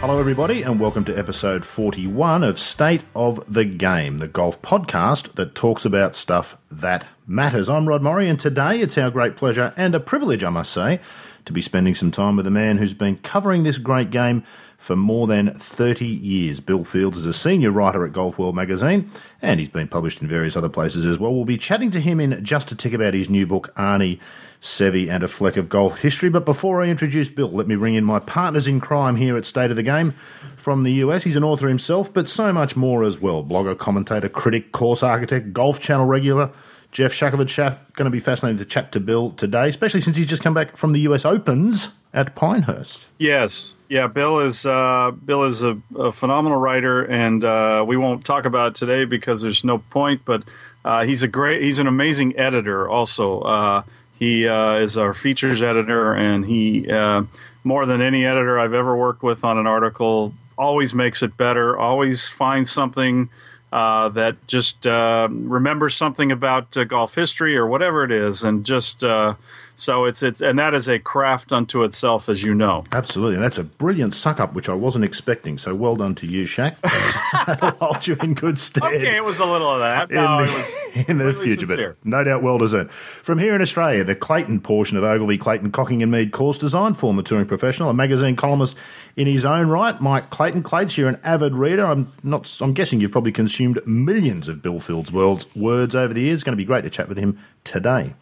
[0.00, 5.34] Hello, everybody, and welcome to episode 41 of State of the Game, the golf podcast
[5.34, 7.68] that talks about stuff that matters.
[7.68, 10.98] I'm Rod Morri, and today it's our great pleasure and a privilege, I must say,
[11.44, 14.42] to be spending some time with a man who's been covering this great game
[14.76, 16.60] for more than 30 years.
[16.60, 19.10] Bill Fields is a senior writer at Golf World magazine,
[19.42, 21.34] and he's been published in various other places as well.
[21.34, 24.18] We'll be chatting to him in just a tick about his new book, Arnie
[24.62, 26.30] Seve and a Fleck of Golf History.
[26.30, 29.44] But before I introduce Bill, let me bring in my partners in crime here at
[29.44, 30.12] State of the Game
[30.56, 31.24] from the US.
[31.24, 33.44] He's an author himself, but so much more as well.
[33.44, 36.50] Blogger, commentator, critic, course architect, Golf Channel regular.
[36.92, 37.54] Geoff Shackelford,
[37.94, 40.76] going to be fascinating to chat to Bill today, especially since he's just come back
[40.76, 43.08] from the US Opens at Pinehurst.
[43.18, 44.06] Yes, yeah.
[44.06, 48.68] Bill is uh, Bill is a, a, phenomenal writer, and uh, we won't talk about
[48.68, 50.22] it today because there's no point.
[50.24, 50.44] But
[50.84, 52.88] uh, he's a great, he's an amazing editor.
[52.88, 53.82] Also, uh,
[54.18, 57.24] he uh, is our features editor, and he uh,
[57.64, 61.78] more than any editor I've ever worked with on an article always makes it better.
[61.78, 63.28] Always finds something
[63.72, 68.64] uh, that just uh, remembers something about uh, golf history or whatever it is, and
[68.64, 69.34] just uh,
[69.78, 72.84] so it's it's and that is a craft unto itself, as you know.
[72.92, 75.56] Absolutely, and that's a brilliant suck up, which I wasn't expecting.
[75.56, 76.76] So well done to you, Shaq.
[77.78, 78.82] Hold you in good stead.
[78.82, 80.10] Okay, it was a little of that.
[80.10, 81.96] No, in the, was, in the future, sincere.
[82.02, 82.90] but no doubt well deserved.
[82.90, 86.94] From here in Australia, the Clayton portion of Ogilvy Clayton Cocking and Mead course design,
[86.94, 88.76] former touring professional, a magazine columnist
[89.16, 90.62] in his own right, Mike Clayton.
[90.62, 91.84] Clates, you're an avid reader.
[91.86, 92.58] I'm not.
[92.60, 96.34] I'm guessing you've probably consumed millions of Bill Fields' words over the years.
[96.34, 98.14] It's going to be great to chat with him today.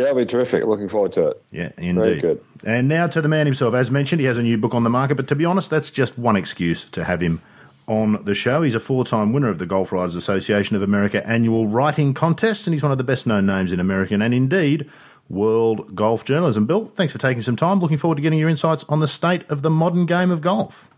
[0.00, 0.64] Yeah, that'll be terrific.
[0.64, 1.42] Looking forward to it.
[1.50, 1.94] Yeah, indeed.
[1.94, 2.44] Very good.
[2.64, 3.74] And now to the man himself.
[3.74, 5.90] As mentioned, he has a new book on the market, but to be honest, that's
[5.90, 7.42] just one excuse to have him
[7.86, 8.62] on the show.
[8.62, 12.66] He's a four time winner of the Golf Writers Association of America annual writing contest,
[12.66, 14.88] and he's one of the best known names in American and indeed
[15.28, 16.64] world golf journalism.
[16.64, 17.78] Bill, thanks for taking some time.
[17.78, 20.88] Looking forward to getting your insights on the state of the modern game of golf.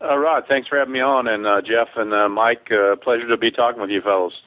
[0.00, 0.44] All right.
[0.46, 3.50] Thanks for having me on, and uh, Jeff and uh, Mike, uh, pleasure to be
[3.50, 4.40] talking with you fellows.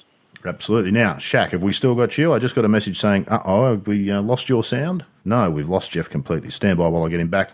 [0.45, 0.91] Absolutely.
[0.91, 2.33] Now, Shaq, have we still got you?
[2.33, 5.05] I just got a message saying, uh oh, we uh, lost your sound?
[5.23, 6.49] No, we've lost Jeff completely.
[6.49, 7.51] Stand by while I get him back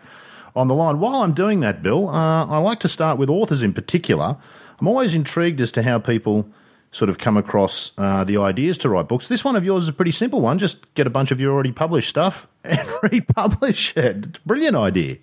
[0.55, 0.99] on the line.
[0.99, 4.37] While I'm doing that, Bill, uh, I like to start with authors in particular.
[4.79, 6.49] I'm always intrigued as to how people
[6.91, 9.27] sort of come across uh, the ideas to write books.
[9.27, 10.57] This one of yours is a pretty simple one.
[10.57, 14.43] Just get a bunch of your already published stuff and republish it.
[14.45, 15.17] Brilliant idea.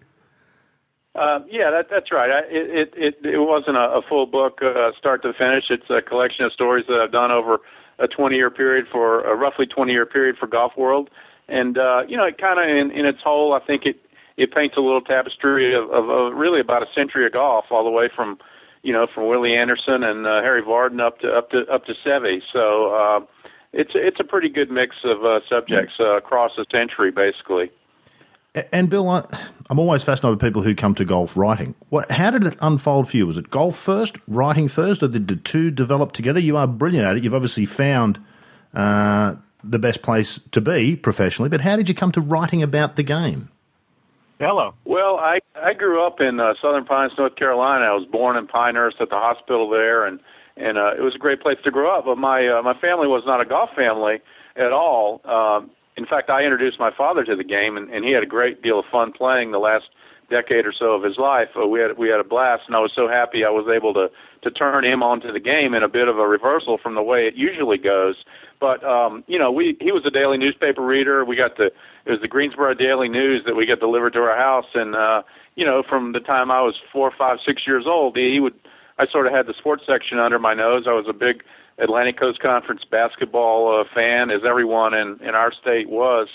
[1.15, 2.31] Uh, yeah, that, that's right.
[2.31, 5.65] I, it, it it wasn't a, a full book, uh, start to finish.
[5.71, 7.59] It's a collection of stories that I've done over
[8.01, 11.11] a 20 year period for a roughly 20 year period for Golf World,
[11.49, 13.97] and uh, you know, it kind of in, in its whole, I think it
[14.37, 17.85] it paints a little tapestry of, of, of really about a century of golf, all
[17.85, 18.39] the way from
[18.83, 21.95] you know from Willie Anderson and uh, Harry Vardon up to up to up to
[22.05, 22.41] Seve.
[22.53, 23.21] So uh,
[23.73, 27.71] it's it's a pretty good mix of uh, subjects uh, across a century, basically.
[28.73, 29.25] And Bill, I,
[29.69, 31.75] am always fascinated with people who come to golf writing.
[31.89, 32.11] What?
[32.11, 33.27] How did it unfold for you?
[33.27, 36.39] Was it golf first, writing first, or did the two develop together?
[36.39, 37.25] You are brilliant at it.
[37.25, 38.25] You've obviously found
[38.73, 41.49] uh, the best place to be professionally.
[41.49, 43.51] But how did you come to writing about the game?
[44.39, 44.75] Hello.
[44.85, 47.87] Well, I I grew up in uh, Southern Pines, North Carolina.
[47.87, 50.21] I was born in Pinehurst at the hospital there, and
[50.57, 52.05] and uh, it was a great place to grow up.
[52.05, 54.21] But my uh, my family was not a golf family
[54.55, 55.21] at all.
[55.25, 58.27] Um, in fact, I introduced my father to the game, and, and he had a
[58.27, 59.87] great deal of fun playing the last
[60.31, 61.49] decade or so of his life.
[61.57, 63.95] Uh, we had we had a blast, and I was so happy I was able
[63.95, 64.11] to
[64.43, 67.27] to turn him onto the game in a bit of a reversal from the way
[67.27, 68.17] it usually goes.
[68.61, 71.25] But um, you know, we he was a daily newspaper reader.
[71.25, 71.67] We got the
[72.05, 75.23] it was the Greensboro Daily News that we got delivered to our house, and uh,
[75.55, 78.55] you know, from the time I was four, five, six years old, he would
[78.99, 80.85] I sort of had the sports section under my nose.
[80.87, 81.45] I was a big
[81.79, 86.29] Atlantic Coast Conference basketball uh, fan, as everyone in in our state was.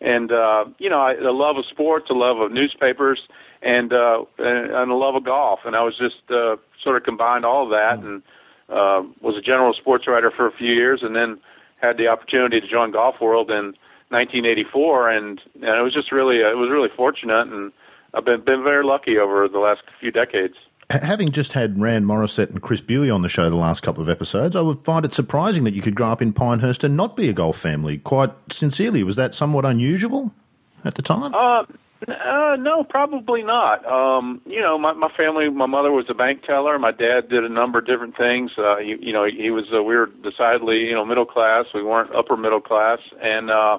[0.00, 3.20] And uh, you know, I, a love of sports, a love of newspapers,
[3.62, 5.60] and uh, and, and a love of golf.
[5.64, 8.22] And I was just uh, sort of combined all of that, and
[8.68, 11.38] uh, was a general sports writer for a few years, and then
[11.80, 13.74] had the opportunity to join Golf World in
[14.10, 17.72] 1984, and and it was just really uh, it was really fortunate, and
[18.12, 20.54] I've been been very lucky over the last few decades
[20.92, 24.08] having just had Rand Morissette and Chris Buie on the show the last couple of
[24.08, 27.16] episodes, I would find it surprising that you could grow up in Pinehurst and not
[27.16, 27.98] be a golf family.
[27.98, 30.32] Quite sincerely, was that somewhat unusual
[30.84, 31.34] at the time?
[31.34, 31.64] Uh,
[32.08, 33.86] uh, no, probably not.
[33.86, 36.78] Um, you know, my, my family, my mother was a bank teller.
[36.78, 38.50] My dad did a number of different things.
[38.58, 41.66] Uh, you, you know, he was, uh, we were decidedly, you know, middle class.
[41.74, 42.98] We weren't upper middle class.
[43.22, 43.78] And, uh,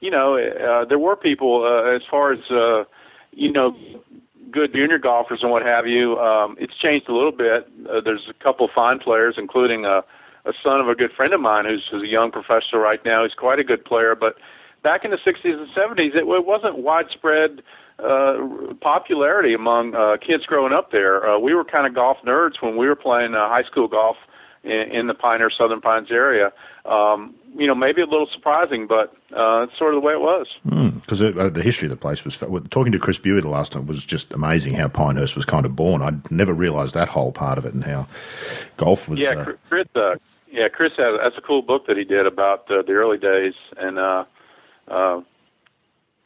[0.00, 2.84] you know, uh, there were people, uh, as far as, uh,
[3.32, 3.76] you know,
[4.50, 6.18] good junior golfers and what have you.
[6.18, 7.68] Um, it's changed a little bit.
[7.88, 10.02] Uh, there's a couple of fine players, including a,
[10.44, 13.22] a son of a good friend of mine who's, who's a young professional right now.
[13.24, 14.36] He's quite a good player, but
[14.82, 17.62] back in the 60s and 70s, it, it wasn't widespread
[17.98, 21.28] uh, popularity among uh, kids growing up there.
[21.28, 24.16] Uh, we were kind of golf nerds when we were playing uh, high school golf
[24.64, 26.52] in, in the Pioneer Southern Pines area.
[26.84, 30.20] Um, you know, maybe a little surprising, but uh, it's sort of the way it
[30.20, 30.46] was.
[30.64, 32.36] Because mm, uh, the history of the place was
[32.70, 34.74] talking to Chris Buie the last time was just amazing.
[34.74, 36.00] How Pinehurst was kind of born.
[36.00, 38.06] I'd never realised that whole part of it and how
[38.76, 39.18] golf was.
[39.18, 39.88] Yeah, uh, Chris.
[39.94, 40.14] Uh,
[40.50, 43.54] yeah, Chris has that's a cool book that he did about uh, the early days,
[43.76, 44.24] and uh,
[44.88, 45.20] uh,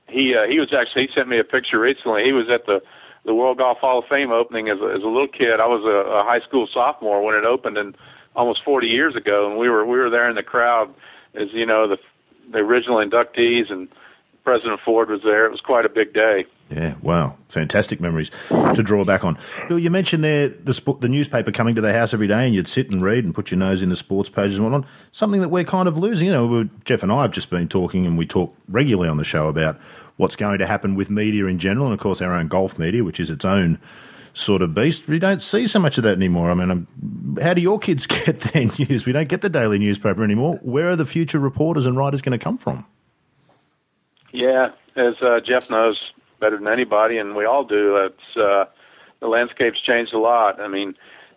[0.09, 2.25] he uh, he was actually he sent me a picture recently.
[2.25, 2.81] He was at the
[3.25, 5.61] the World Golf Hall of Fame opening as a, as a little kid.
[5.61, 7.97] I was a, a high school sophomore when it opened, and
[8.34, 10.92] almost 40 years ago, and we were we were there in the crowd
[11.34, 11.98] as you know the
[12.50, 13.88] the original inductees, and
[14.44, 15.46] President Ford was there.
[15.46, 16.44] It was quite a big day.
[16.70, 19.38] Yeah, wow, fantastic memories to draw back on.
[19.69, 22.69] Bill, you mentioned there the the newspaper coming to the house every day, and you'd
[22.69, 24.88] sit and read and put your nose in the sports pages and whatnot.
[25.12, 26.28] Something that we're kind of losing.
[26.28, 29.25] You know, Jeff and I have just been talking, and we talk regularly on the
[29.25, 29.78] show about
[30.16, 33.04] what's going to happen with media in general, and of course our own golf media,
[33.04, 33.78] which is its own
[34.34, 35.08] sort of beast.
[35.08, 36.50] We don't see so much of that anymore.
[36.50, 39.06] I mean, I'm, um, how do your kids get their news?
[39.06, 40.58] We don't get the daily newspaper anymore.
[40.62, 42.86] Where are the future reporters and writers going to come from?
[44.32, 45.98] Yeah, as uh, Jeff knows
[46.40, 47.96] better than anybody, and we all do.
[47.96, 48.64] It's uh,
[49.20, 50.60] the landscape's changed a lot.
[50.60, 50.94] I mean,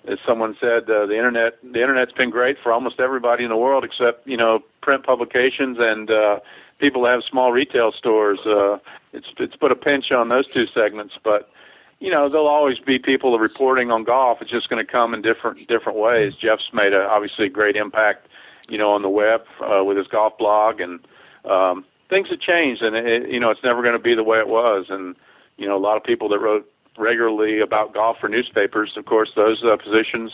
[0.07, 3.57] as someone said, uh, the internet the internet's been great for almost everybody in the
[3.57, 6.39] world, except you know print publications and uh,
[6.79, 8.39] people that have small retail stores.
[8.45, 8.79] Uh,
[9.13, 11.51] it's it's put a pinch on those two segments, but
[11.99, 14.41] you know, there'll always be people reporting on golf.
[14.41, 16.33] It's just going to come in different different ways.
[16.35, 18.27] Jeff's made a obviously a great impact,
[18.69, 20.99] you know, on the web uh, with his golf blog, and
[21.45, 22.83] um, things have changed.
[22.83, 24.85] And it, you know, it's never going to be the way it was.
[24.89, 25.15] And
[25.57, 29.31] you know, a lot of people that wrote regularly about golf for newspapers, of course,
[29.35, 30.31] those uh, positions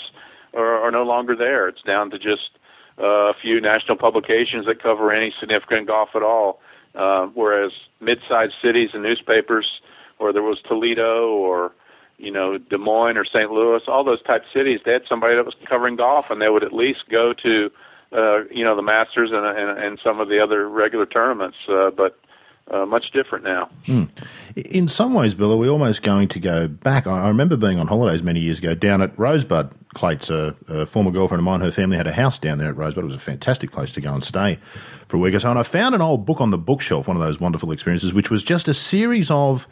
[0.54, 1.68] are, are no longer there.
[1.68, 2.52] It's down to just
[3.00, 6.60] uh, a few national publications that cover any significant golf at all.
[6.94, 7.72] Uh, whereas
[8.02, 9.82] mid-sized cities and newspapers
[10.18, 11.72] whether it was Toledo or
[12.18, 13.52] you know Des Moines or St.
[13.52, 16.64] Louis, all those type cities, they had somebody that was covering golf, and they would
[16.64, 17.72] at least go to
[18.12, 21.92] uh, you know the Masters and, and and some of the other regular tournaments, uh,
[21.92, 22.18] but.
[22.72, 23.70] Uh, much different now.
[23.88, 24.10] Mm.
[24.56, 27.06] In some ways, Bill, are we almost going to go back?
[27.06, 29.70] I remember being on holidays many years ago down at Rosebud.
[29.94, 32.78] Clates, a, a, former girlfriend of mine, her family had a house down there at
[32.78, 33.04] Rosebud.
[33.04, 34.60] It was a fantastic place to go and stay
[35.10, 35.50] for a week or so.
[35.50, 38.30] And I found an old book on the bookshelf, one of those wonderful experiences, which
[38.30, 39.68] was just a series of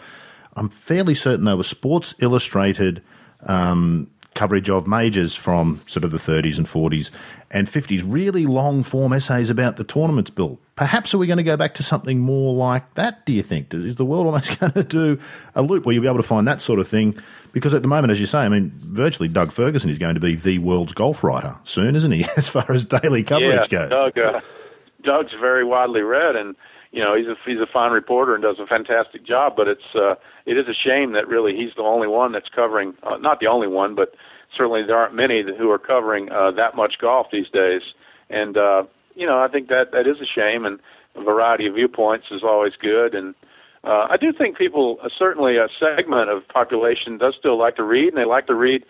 [0.55, 3.01] I'm fairly certain they were Sports Illustrated
[3.41, 7.09] um, coverage of majors from sort of the 30s and 40s
[7.49, 10.59] and 50s, really long form essays about the tournaments built.
[10.77, 13.73] Perhaps are we going to go back to something more like that, do you think?
[13.73, 15.19] Is the world almost going to do
[15.53, 17.17] a loop where you'll be able to find that sort of thing?
[17.51, 20.21] Because at the moment, as you say, I mean, virtually Doug Ferguson is going to
[20.21, 23.89] be the world's golf writer soon, isn't he, as far as daily coverage yeah, goes?
[23.89, 24.41] Doug, uh,
[25.03, 26.55] Doug's very widely read, and
[26.91, 29.53] you know he's a he's a fine reporter and does a fantastic job.
[29.55, 30.15] But it's uh,
[30.45, 33.47] it is a shame that really he's the only one that's covering uh, not the
[33.47, 34.13] only one, but
[34.55, 37.81] certainly there aren't many who are covering uh, that much golf these days.
[38.29, 38.83] And uh,
[39.15, 40.79] you know I think that that is a shame, and
[41.15, 43.15] a variety of viewpoints is always good.
[43.15, 43.35] And
[43.85, 47.83] uh, I do think people uh, certainly a segment of population does still like to
[47.83, 48.83] read, and they like to read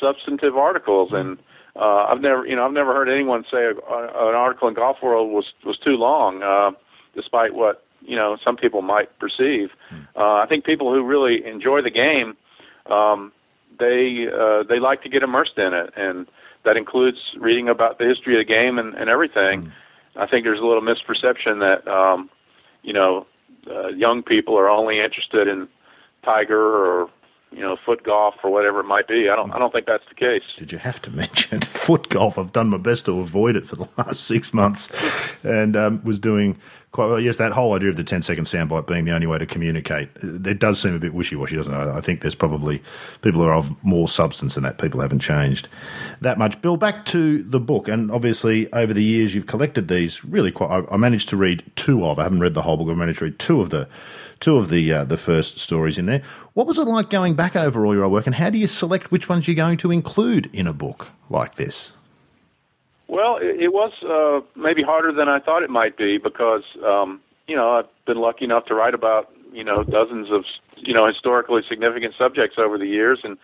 [0.00, 1.38] substantive articles and.
[1.78, 4.72] Uh, I've never, you know, I've never heard anyone say a, a, an article in
[4.72, 6.42] Golf World was was too long.
[6.42, 6.70] Uh,
[7.16, 9.70] despite what you know some people might perceive.
[10.14, 12.36] Uh, I think people who really enjoy the game,
[12.90, 13.32] um,
[13.78, 16.26] they uh, they like to get immersed in it, and
[16.64, 19.62] that includes reading about the history of the game and, and everything.
[19.62, 19.72] Mm.
[20.16, 22.30] I think there's a little misperception that um,
[22.82, 23.26] you know
[23.68, 25.68] uh, young people are only interested in
[26.24, 27.08] Tiger or
[27.52, 29.28] you know, foot golf or whatever it might be.
[29.28, 30.42] I don't, I don't think that's the case.
[30.56, 32.38] Did you have to mention foot golf?
[32.38, 34.90] I've done my best to avoid it for the last six months,
[35.42, 36.58] and um, was doing
[36.96, 37.20] quite well.
[37.20, 40.08] Yes, that whole idea of the 10 second soundbite being the only way to communicate,
[40.22, 41.76] it does seem a bit wishy washy, doesn't it?
[41.76, 42.82] I think there's probably
[43.22, 44.78] people who are of more substance than that.
[44.78, 45.68] People haven't changed
[46.20, 46.60] that much.
[46.60, 50.70] Bill, back to the book, and obviously over the years you've collected these really quite.
[50.70, 52.18] I, I managed to read two of.
[52.18, 52.88] I haven't read the whole book.
[52.88, 53.88] I managed to read two of the
[54.40, 56.22] two of the uh, the first stories in there.
[56.54, 59.10] What was it like going back over all your work, and how do you select
[59.10, 61.92] which ones you're going to include in a book like this?
[63.08, 67.20] Well, it, it was uh, maybe harder than I thought it might be because um,
[67.46, 70.44] you know I've been lucky enough to write about you know dozens of
[70.76, 73.38] you know historically significant subjects over the years, and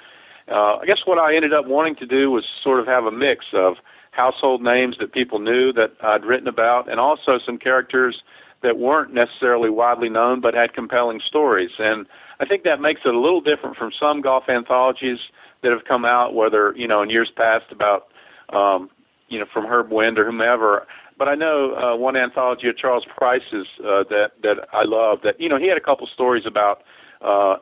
[0.51, 3.13] uh, I guess what I ended up wanting to do was sort of have a
[3.13, 3.75] mix of
[4.11, 8.23] household names that people knew that I'd written about, and also some characters
[8.63, 11.71] that weren't necessarily widely known but had compelling stories.
[11.79, 12.07] And
[12.39, 15.19] I think that makes it a little different from some golf anthologies
[15.63, 18.09] that have come out, whether you know in years past about
[18.51, 18.91] um,
[19.33, 20.87] you know from Herb Wind or whomever.
[21.19, 25.21] but I know uh, one anthology of Charles Price's uh, that that I love.
[25.25, 26.83] That you know he had a couple stories about
[27.23, 27.57] uh,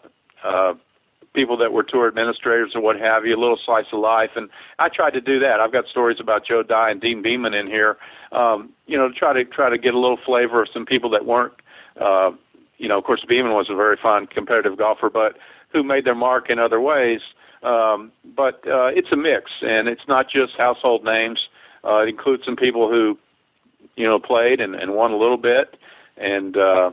[0.44, 0.74] uh,
[1.32, 4.50] people that were tour administrators or what have you, a little slice of life, and
[4.80, 5.60] I tried to do that.
[5.60, 7.96] I've got stories about Joe Dey and Deane Beman in here,
[8.32, 11.10] um, you know, to try to try to get a little flavor of some people
[11.10, 11.54] that weren't.
[12.00, 12.32] Uh,
[12.78, 15.36] you know, of course, Beman was a very fine competitive golfer, but
[15.72, 17.20] who made their mark in other ways.
[17.62, 21.38] Um, but uh, it's a mix, and it's not just household names.
[21.84, 23.18] Uh, it includes some people who,
[23.96, 25.76] you know, played and, and won a little bit,
[26.16, 26.90] and uh,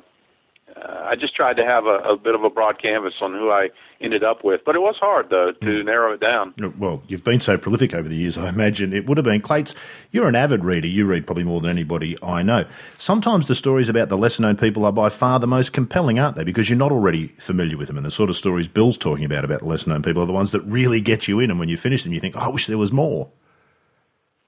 [0.75, 3.69] I just tried to have a, a bit of a broad canvas on who I
[3.99, 4.61] ended up with.
[4.65, 5.85] But it was hard, though, to mm.
[5.85, 6.53] narrow it down.
[6.77, 9.41] Well, you've been so prolific over the years, I imagine it would have been.
[9.41, 9.73] Clates,
[10.11, 10.87] you're an avid reader.
[10.87, 12.65] You read probably more than anybody I know.
[12.97, 16.35] Sometimes the stories about the lesser known people are by far the most compelling, aren't
[16.35, 16.43] they?
[16.43, 17.97] Because you're not already familiar with them.
[17.97, 20.33] And the sort of stories Bill's talking about, about the lesser known people, are the
[20.33, 21.49] ones that really get you in.
[21.49, 23.29] And when you finish them, you think, oh, I wish there was more.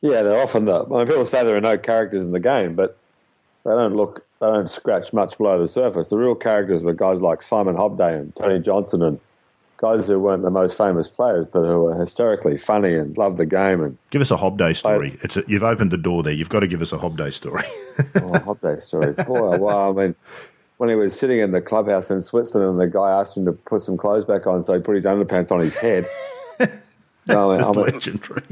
[0.01, 0.85] Yeah, they're often the.
[0.85, 2.97] I mean, people say there are no characters in the game, but
[3.65, 6.07] they don't look they don't scratch much below the surface.
[6.07, 9.19] The real characters were guys like Simon Hobday and Tony Johnson and
[9.77, 13.45] guys who weren't the most famous players, but who were hysterically funny and loved the
[13.45, 13.81] game.
[13.81, 15.17] And give us a Hobday story.
[15.23, 16.33] It's a, you've opened the door there.
[16.33, 17.63] You've got to give us a Hobday story.
[18.15, 19.13] oh, Hobday story.
[19.13, 20.15] Boy, oh, well, I mean,
[20.77, 23.51] when he was sitting in the clubhouse in Switzerland, and the guy asked him to
[23.51, 26.05] put some clothes back on, so he put his underpants on his head.
[26.57, 26.71] That's
[27.27, 28.43] no, I mean, I mean, legendary.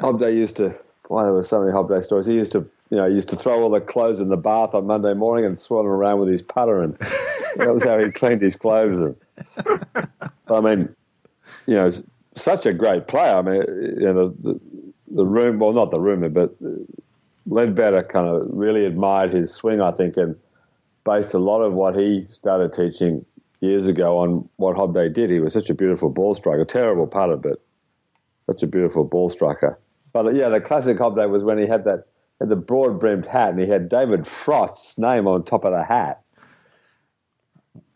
[0.00, 0.74] Hobday used to.
[1.08, 2.26] Well, there were so many Hobday stories.
[2.26, 4.74] He used to you know, he used to throw all the clothes in the bath
[4.74, 6.96] on Monday morning and swirl them around with his putter, and
[7.56, 9.00] that was how he cleaned his clothes.
[9.00, 9.16] And,
[10.48, 10.94] I mean,
[11.66, 11.90] you know,
[12.36, 13.36] such a great player.
[13.36, 13.62] I mean,
[14.00, 14.60] you know, the,
[15.08, 16.54] the, room, well, not the room, but
[17.48, 20.36] Leadbetter kind of really admired his swing, I think, and
[21.04, 23.24] based a lot of what he started teaching
[23.60, 25.30] years ago on what Hobday did.
[25.30, 27.60] He was such a beautiful ball striker, terrible putter, but
[28.46, 29.78] such a beautiful ball striker.
[30.22, 32.06] But yeah, the classic Hobday was when he had that
[32.40, 35.84] had the broad brimmed hat, and he had David Frost's name on top of the
[35.84, 36.22] hat.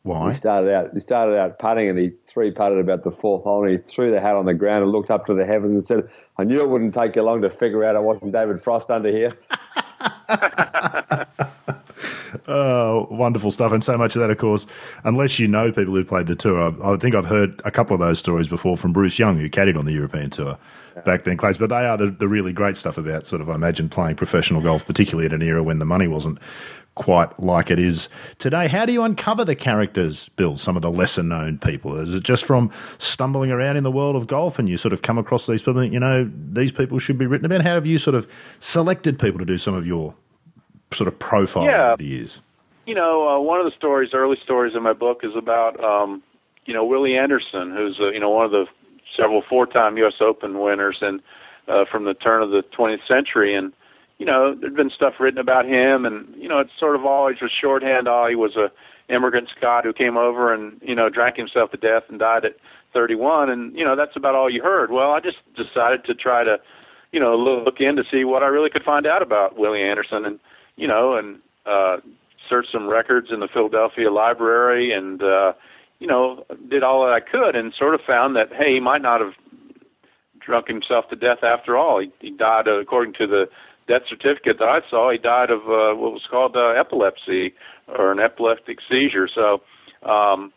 [0.02, 0.28] Why?
[0.28, 0.90] He started out.
[0.92, 4.10] He started out putting, and he three putted about the fourth hole, and he threw
[4.10, 6.60] the hat on the ground and looked up to the heavens and said, "I knew
[6.60, 9.32] it wouldn't take you long to figure out it wasn't David Frost under here."
[12.50, 13.72] oh, wonderful stuff.
[13.72, 14.66] And so much of that, of course,
[15.04, 17.94] unless you know people who played the tour, I, I, think I've heard a couple
[17.94, 20.58] of those stories before from Bruce Young, who caddied on the European tour
[20.96, 21.02] yeah.
[21.02, 21.58] back then, Clates.
[21.58, 24.60] But they are the, the really great stuff about sort of, I imagine, playing professional
[24.60, 26.38] golf, particularly at an era when the money wasn't
[26.96, 28.68] quite like it is today.
[28.68, 31.96] How do you uncover the characters, Bill, some of the lesser known people?
[31.96, 35.00] Is it just from stumbling around in the world of golf and you sort of
[35.00, 37.62] come across these people and you know, these people should be written about?
[37.62, 38.28] How have you sort of
[38.58, 40.14] selected people to do some of your
[40.92, 41.88] sort of profile yeah.
[41.88, 42.40] over the years?
[42.86, 46.22] You know, uh, one of the stories, early stories in my book, is about um,
[46.66, 48.66] you know Willie Anderson, who's uh, you know one of the
[49.16, 50.14] several four-time U.S.
[50.20, 51.20] Open winners and
[51.68, 53.72] uh, from the turn of the 20th century, and
[54.18, 57.40] you know there'd been stuff written about him, and you know it's sort of always
[57.40, 58.08] was shorthand.
[58.08, 58.70] Oh, he was a
[59.12, 62.56] immigrant Scot who came over and you know drank himself to death and died at
[62.92, 64.90] 31, and you know that's about all you heard.
[64.90, 66.60] Well, I just decided to try to
[67.12, 70.24] you know look in to see what I really could find out about Willie Anderson,
[70.24, 70.40] and
[70.80, 71.98] you know, and uh,
[72.48, 75.52] searched some records in the Philadelphia Library, and uh,
[75.98, 79.02] you know, did all that I could, and sort of found that hey, he might
[79.02, 79.34] not have
[80.40, 82.00] drunk himself to death after all.
[82.00, 83.44] He, he died, uh, according to the
[83.86, 87.52] death certificate that I saw, he died of uh, what was called uh, epilepsy
[87.86, 89.28] or an epileptic seizure.
[89.32, 89.60] So,
[90.08, 90.52] um,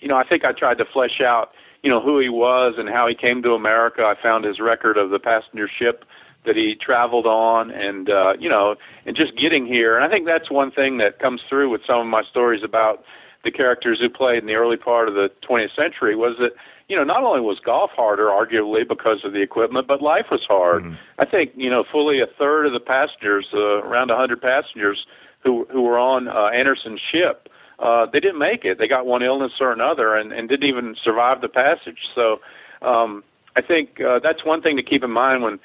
[0.00, 1.50] you know, I think I tried to flesh out,
[1.82, 4.02] you know, who he was and how he came to America.
[4.02, 6.04] I found his record of the passenger ship
[6.44, 9.96] that he traveled on and uh you know and just getting here.
[9.96, 13.04] And i think that's one thing that comes through with some of my stories about
[13.44, 16.52] the characters who played in the early part of the 20th century was that
[16.88, 20.42] you know not only was golf harder arguably because of the equipment but life was
[20.46, 20.82] hard.
[20.82, 20.94] Mm-hmm.
[21.18, 25.06] i think you know fully a third of the passengers uh, around 100 passengers
[25.42, 28.78] who who were on uh, anderson's ship uh they didn't make it.
[28.78, 31.98] They got one illness or another and and didn't even survive the passage.
[32.14, 32.40] So
[32.82, 33.24] um
[33.56, 35.58] i think uh, that's one thing to keep in mind when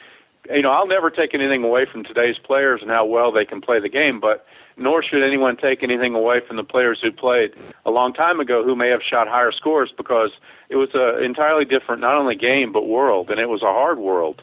[0.53, 3.61] you know, I'll never take anything away from today's players and how well they can
[3.61, 4.45] play the game, but
[4.77, 7.51] nor should anyone take anything away from the players who played
[7.85, 10.31] a long time ago who may have shot higher scores because
[10.69, 13.99] it was an entirely different, not only game, but world, and it was a hard
[13.99, 14.41] world.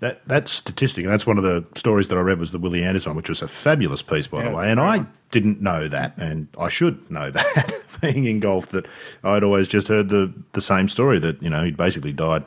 [0.00, 2.84] That that statistic, and that's one of the stories that I read was the Willie
[2.84, 4.70] Anderson, which was a fabulous piece, by yeah, the way.
[4.70, 8.86] And I didn't know that, and I should know that, being in golf, that
[9.24, 12.44] I'd always just heard the the same story that you know he'd basically died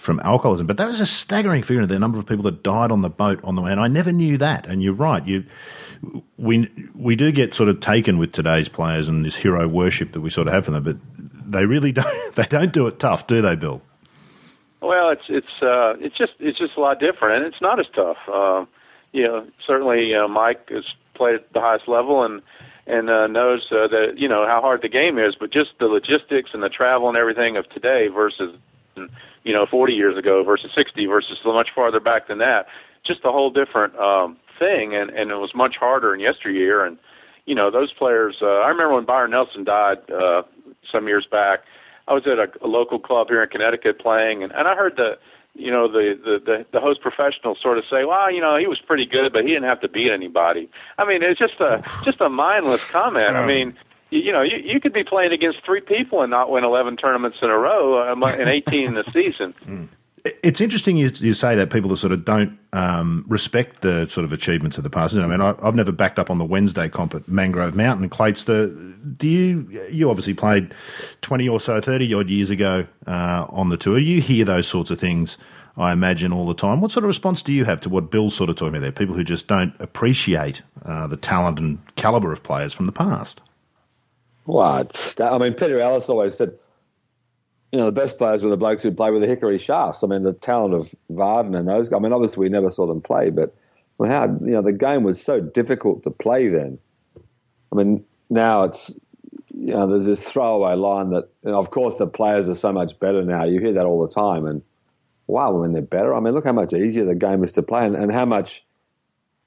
[0.00, 0.66] from alcoholism.
[0.66, 3.38] But that was a staggering figure, the number of people that died on the boat
[3.44, 3.70] on the way.
[3.70, 4.66] And I never knew that.
[4.66, 5.24] And you're right.
[5.26, 5.44] You,
[6.38, 10.22] we, we do get sort of taken with today's players and this hero worship that
[10.22, 10.96] we sort of have for them, but
[11.52, 13.82] they really don't, they don't do it tough, do they, Bill?
[14.80, 17.86] Well, it's, it's, uh, it's just, it's just a lot different and it's not as
[17.94, 18.16] tough.
[18.26, 18.64] Uh,
[19.12, 22.42] you know, certainly uh, Mike has played at the highest level and
[22.86, 25.86] and uh, knows uh, that you know how hard the game is, but just the
[25.86, 28.56] logistics and the travel and everything of today versus
[29.44, 32.66] you know 40 years ago versus 60 versus so much farther back than that,
[33.06, 36.84] just a whole different um, thing, and and it was much harder in yesteryear.
[36.84, 36.98] And
[37.46, 38.36] you know those players.
[38.42, 40.42] Uh, I remember when Byron Nelson died uh,
[40.90, 41.60] some years back.
[42.08, 44.96] I was at a, a local club here in Connecticut playing, and, and I heard
[44.96, 45.18] the
[45.54, 48.66] you know the, the the the host professional sort of say, "Well, you know, he
[48.66, 50.68] was pretty good, but he didn't have to beat anybody."
[50.98, 53.36] I mean, it's just a just a mindless comment.
[53.36, 53.76] I mean,
[54.10, 57.38] you, know, you, you could be playing against three people and not win 11 tournaments
[57.42, 59.54] in a row um, in 18 in the season.
[59.66, 59.88] Mm.
[60.42, 64.32] It's interesting you, you, say that people sort of don't um, respect the sort of
[64.32, 65.16] achievements of the past.
[65.16, 68.08] I mean, I, have never backed up on the Wednesday comp at Mangrove Mountain.
[68.10, 68.68] Clates, the
[69.16, 70.74] do you you obviously played
[71.22, 73.98] twenty or so, thirty odd years ago uh, on the tour.
[73.98, 75.38] You hear those sorts of things,
[75.78, 76.82] I imagine, all the time.
[76.82, 78.92] What sort of response do you have to what Bill's sort of talking about there?
[78.92, 83.40] People who just don't appreciate uh, the talent and caliber of players from the past.
[84.52, 84.88] Well,
[85.20, 86.52] I mean, Peter Ellis always said
[87.72, 90.02] you know, the best players were the blokes who play with the hickory shafts.
[90.02, 91.92] I mean, the talent of Vardon and those.
[91.92, 93.54] I mean, obviously we never saw them play, but
[94.00, 96.78] how you know the game was so difficult to play then.
[97.72, 98.98] I mean, now it's
[99.54, 102.72] you know there's this throwaway line that, you know, of course, the players are so
[102.72, 103.44] much better now.
[103.44, 104.62] You hear that all the time, and
[105.26, 107.86] wow, when they're better, I mean, look how much easier the game is to play,
[107.86, 108.64] and, and how much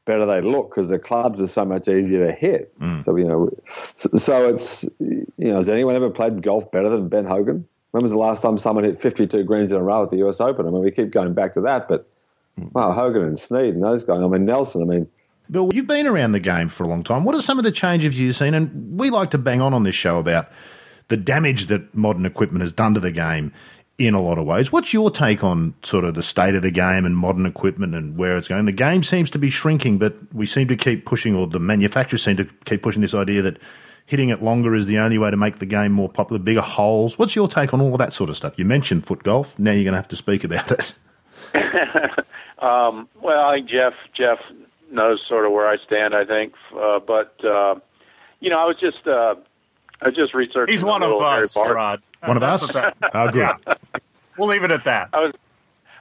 [0.06, 2.78] better they look because the clubs are so much easier to hit.
[2.80, 3.04] Mm.
[3.04, 3.50] So you know,
[3.96, 7.68] so, so it's you know, has anyone ever played golf better than Ben Hogan?
[7.92, 10.42] When was the last time someone hit 52 greens in a row at the US
[10.42, 10.68] Open?
[10.68, 12.10] I mean, we keep going back to that, but
[12.72, 14.22] wow, Hogan and Snead and those guys.
[14.22, 15.08] I mean, Nelson, I mean.
[15.52, 17.24] Bill, you've been around the game for a long time.
[17.24, 18.54] What are some of the changes you've seen?
[18.54, 20.50] And we like to bang on on this show about
[21.10, 23.54] the damage that modern equipment has done to the game
[23.98, 24.72] in a lot of ways.
[24.72, 28.18] What's your take on sort of the state of the game and modern equipment and
[28.18, 28.66] where it's going?
[28.66, 32.24] The game seems to be shrinking, but we seem to keep pushing, or the manufacturers
[32.24, 33.60] seem to keep pushing this idea that
[34.06, 37.18] hitting it longer is the only way to make the game more popular, bigger holes.
[37.18, 38.58] What's your take on all that sort of stuff?
[38.58, 39.58] You mentioned foot golf.
[39.60, 40.94] Now you're going to have to speak about it.
[42.60, 44.40] um, well, I Jeff Jeff
[44.92, 46.16] knows sort of where I stand.
[46.16, 47.76] I think, uh, but uh,
[48.40, 49.36] you know, I was just uh,
[50.04, 50.72] I just researching.
[50.72, 52.02] He's one of us, Rod.
[52.24, 52.72] One of us.
[53.14, 53.50] oh, good.
[54.36, 55.10] We'll leave it at that.
[55.14, 55.34] I was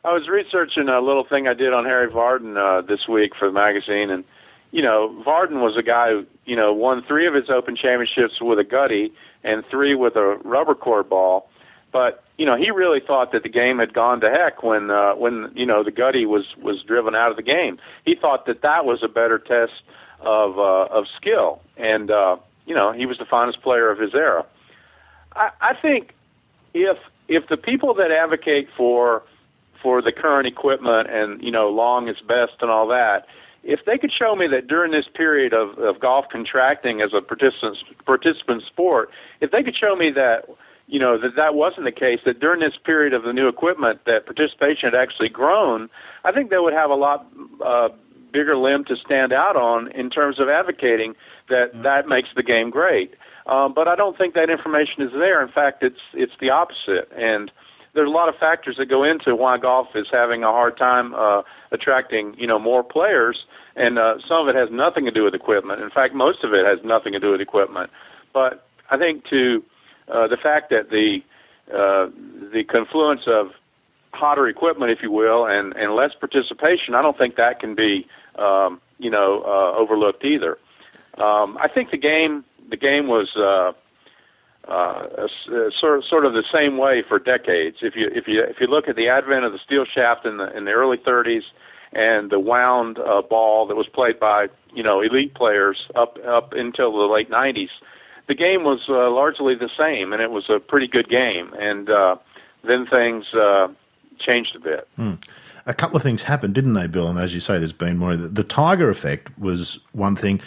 [0.05, 3.47] I was researching a little thing I did on Harry Vardon uh, this week for
[3.47, 4.25] the magazine, and
[4.71, 8.41] you know, Vardon was a guy who, you know, won three of his Open championships
[8.41, 9.13] with a gutty
[9.45, 11.49] and three with a rubber core ball.
[11.93, 15.13] But you know, he really thought that the game had gone to heck when uh,
[15.15, 17.79] when you know the gutty was was driven out of the game.
[18.05, 19.83] He thought that that was a better test
[20.21, 24.15] of uh, of skill, and uh, you know, he was the finest player of his
[24.15, 24.45] era.
[25.35, 26.15] I, I think
[26.75, 26.99] if
[27.29, 29.23] if the people that advocate for
[29.83, 33.27] for the current equipment and you know long is best and all that
[33.65, 37.21] if they could show me that during this period of, of golf contracting as a
[37.21, 40.49] participant participant sport, if they could show me that
[40.87, 44.01] you know that that wasn't the case, that during this period of the new equipment
[44.07, 45.89] that participation had actually grown,
[46.25, 47.27] I think they would have a lot
[47.65, 47.91] uh,
[48.33, 51.15] bigger limb to stand out on in terms of advocating
[51.49, 51.83] that mm-hmm.
[51.83, 53.15] that makes the game great.
[53.47, 55.43] Um, but I don't think that information is there.
[55.43, 57.51] In fact, it's it's the opposite and
[57.95, 61.15] there's a lot of factors that go into why golf is having a hard time
[61.15, 63.45] uh, attracting you know more players,
[63.77, 65.81] and uh, some of it has nothing to do with equipment.
[65.81, 67.91] In fact, most of it has nothing to do with equipment.
[68.33, 69.63] But I think to
[70.09, 71.19] uh, the fact that the
[71.71, 72.11] uh,
[72.53, 73.49] the confluence of
[74.13, 78.07] hotter equipment, if you will, and and less participation, I don't think that can be
[78.37, 80.59] um, you know uh, overlooked either.
[81.19, 83.35] Um, I think the game the game was.
[83.37, 83.73] Uh,
[84.69, 87.79] uh, uh, sort sort of the same way for decades.
[87.83, 90.37] If you if you if you look at the advent of the steel shaft in
[90.37, 91.43] the in the early 30s
[91.93, 96.53] and the wound uh, ball that was played by you know elite players up up
[96.53, 97.71] until the late 90s,
[98.29, 101.53] the game was uh, largely the same, and it was a pretty good game.
[101.59, 102.17] And uh,
[102.63, 103.69] then things uh,
[104.19, 104.89] changed a bit.
[104.97, 105.15] Hmm.
[105.67, 107.09] A couple of things happened, didn't they, Bill?
[107.09, 108.17] And as you say, there's been more.
[108.17, 110.41] The Tiger effect was one thing,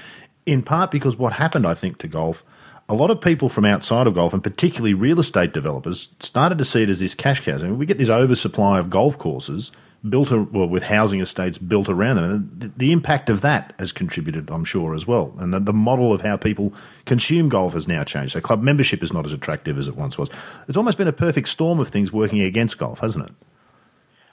[0.45, 2.43] in part because what happened, I think, to golf
[2.87, 6.65] a lot of people from outside of golf, and particularly real estate developers, started to
[6.65, 7.55] see it as this cash cow.
[7.55, 9.71] I mean, we get this oversupply of golf courses
[10.07, 12.25] built, well, with housing estates built around them.
[12.25, 15.33] And the, the impact of that has contributed, I'm sure, as well.
[15.39, 16.73] And the, the, model of how people
[17.05, 18.33] consume golf has now changed.
[18.33, 20.29] So club membership is not as attractive as it once was.
[20.67, 23.35] It's almost been a perfect storm of things working against golf, hasn't it?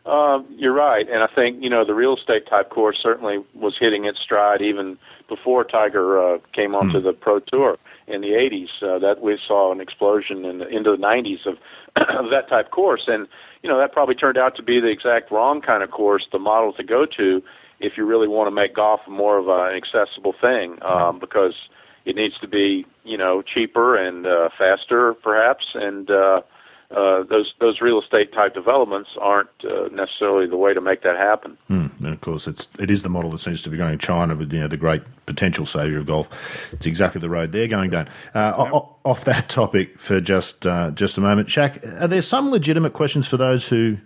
[0.05, 3.77] Uh, you're right, and I think you know the real estate type course certainly was
[3.79, 7.05] hitting its stride even before Tiger uh, came onto mm.
[7.05, 8.83] the pro tour in the 80s.
[8.83, 11.55] Uh, that we saw an explosion in the, into the 90s of,
[11.97, 13.29] of that type course, and
[13.63, 16.39] you know that probably turned out to be the exact wrong kind of course, the
[16.39, 17.41] model to go to
[17.79, 21.55] if you really want to make golf more of an accessible thing, um, because
[22.05, 26.41] it needs to be you know cheaper and uh, faster, perhaps, and uh,
[26.95, 31.17] uh, those those real estate type developments aren't uh, necessarily the way to make that
[31.17, 31.57] happen.
[31.71, 34.35] Mm, and of course, it's it is the model that seems to be going China
[34.35, 36.29] with you know the great potential savior of golf.
[36.73, 38.09] It's exactly the road they're going down.
[38.35, 38.73] Uh, yep.
[38.75, 41.85] o- off that topic for just uh, just a moment, Shaq.
[42.01, 43.97] Are there some legitimate questions for those who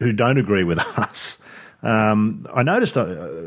[0.00, 1.38] who don't agree with us?
[1.82, 3.04] Um, I noticed uh,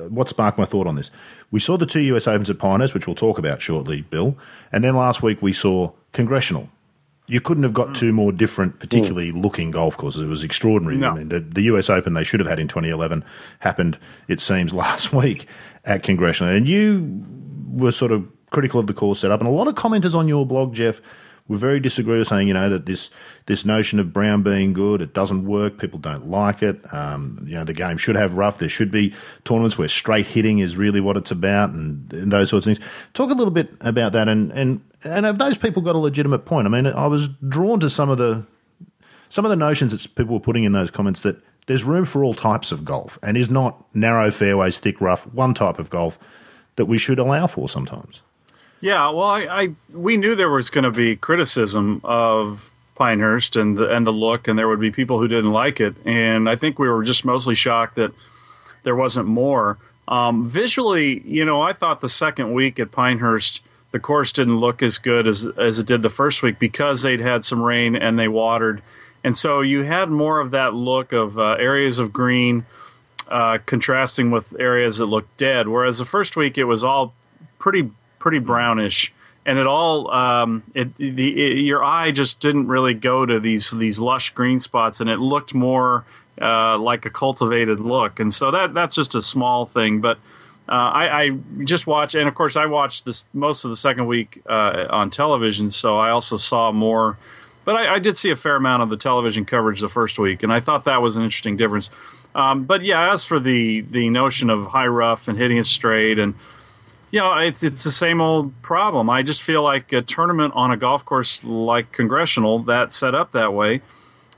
[0.10, 1.12] what sparked my thought on this.
[1.52, 4.38] We saw the two US Opens at Pinehurst, which we'll talk about shortly, Bill,
[4.72, 6.70] and then last week we saw Congressional
[7.30, 9.42] you couldn't have got two more different, particularly mm.
[9.42, 10.24] looking golf courses.
[10.24, 10.98] It was extraordinary.
[10.98, 11.12] No.
[11.12, 13.24] I mean, the, the, US Open they should have had in 2011
[13.60, 15.48] happened, it seems, last week
[15.86, 16.54] at Congressional.
[16.54, 17.24] And you
[17.68, 19.40] were sort of critical of the course setup.
[19.40, 21.02] And a lot of commenters on your blog, Jeff,
[21.50, 23.10] were very disagreeable, saying, you know, that this
[23.48, 25.80] this notion of Brown being good, it doesn't work.
[25.80, 26.80] People don't like it.
[26.94, 28.60] Um, you know, the game should have rough.
[28.60, 32.52] There should be tournaments where straight hitting is really what it's about, and, and those
[32.52, 32.88] sorts of things.
[33.14, 36.46] Talk a little bit about that, and and and have those people got a legitimate
[36.46, 36.68] point?
[36.68, 38.46] I mean, I was drawn to some of the
[39.28, 42.24] some of the notions that people were putting in those comments that there's room for
[42.24, 46.20] all types of golf, and is not narrow fairways, thick rough, one type of golf
[46.76, 48.22] that we should allow for sometimes.
[48.82, 53.78] Yeah, well, I, I we knew there was going to be criticism of Pinehurst and
[53.78, 56.56] the and the look, and there would be people who didn't like it, and I
[56.56, 58.12] think we were just mostly shocked that
[58.84, 59.78] there wasn't more.
[60.08, 63.62] Um, visually, you know, I thought the second week at Pinehurst,
[63.92, 67.22] the course didn't look as good as as it did the first week because they'd
[67.22, 68.82] had some rain and they watered,
[69.24, 72.66] and so you had more of that look of uh, areas of green.
[73.28, 77.14] Uh, contrasting with areas that looked dead, whereas the first week it was all
[77.60, 79.14] pretty pretty brownish,
[79.46, 83.72] and it all um, it, the, it, your eye just didn't really go to these
[83.72, 86.06] these lush green spots, and it looked more
[86.42, 88.20] uh, like a cultivated look.
[88.20, 90.18] And so that that's just a small thing, but.
[90.68, 91.30] Uh, I, I,
[91.64, 95.10] just watched, and of course, I watched this most of the second week uh, on
[95.10, 97.18] television, so I also saw more.
[97.66, 100.44] But I, I, did see a fair amount of the television coverage the first week,
[100.44, 101.90] and I thought that was an interesting difference.
[102.36, 106.20] Um, but yeah, as for the the notion of high rough and hitting it straight,
[106.20, 106.36] and
[107.12, 109.10] you know, it's it's the same old problem.
[109.10, 113.32] I just feel like a tournament on a golf course like Congressional that set up
[113.32, 113.82] that way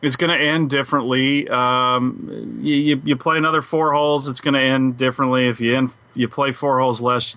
[0.02, 1.48] is going to end differently.
[1.50, 5.48] Um, you, you, play another four holes, it's going to end differently.
[5.48, 7.36] If you end, you play four holes less,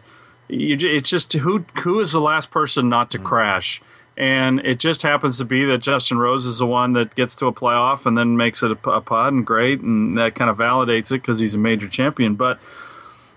[0.49, 3.27] you, it's just who who is the last person not to mm-hmm.
[3.27, 3.83] crash.
[4.17, 7.47] And it just happens to be that Justin Rose is the one that gets to
[7.47, 10.57] a playoff and then makes it a, a putt and great, and that kind of
[10.57, 12.37] validates it because he's a major champion.
[12.37, 12.61] But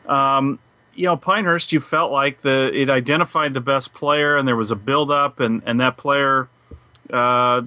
[0.05, 0.59] um,
[0.97, 4.71] you know, Pinehurst, you felt like the it identified the best player, and there was
[4.71, 6.49] a build up, and and that player,
[7.13, 7.61] uh,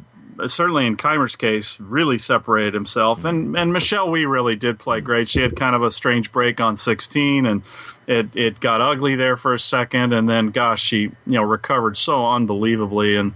[0.47, 3.25] certainly in Kaymer's case, really separated himself.
[3.25, 5.29] And and Michelle Wie really did play great.
[5.29, 7.62] She had kind of a strange break on 16, and
[8.09, 11.97] it it got ugly there for a second, and then gosh, she you know recovered
[11.97, 13.35] so unbelievably, and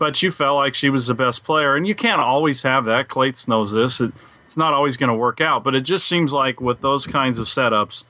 [0.00, 3.08] but you felt like she was the best player, and you can't always have that.
[3.08, 4.00] Clates knows this.
[4.00, 7.06] It, it's not always going to work out, but it just seems like with those
[7.06, 8.04] kinds of setups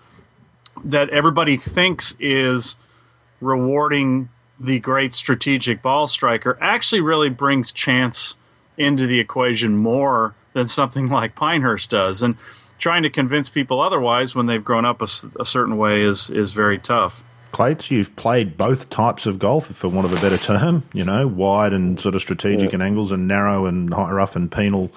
[0.84, 2.76] that everybody thinks is
[3.40, 8.34] rewarding the great strategic ball striker actually really brings chance
[8.76, 12.22] into the equation more than something like Pinehurst does.
[12.22, 12.36] And
[12.78, 16.52] trying to convince people otherwise when they've grown up a, a certain way is, is
[16.52, 17.22] very tough.
[17.50, 21.26] Clates, you've played both types of golf, for want of a better term, you know,
[21.26, 22.74] wide and sort of strategic yeah.
[22.74, 24.92] and angles, and narrow and high rough and penal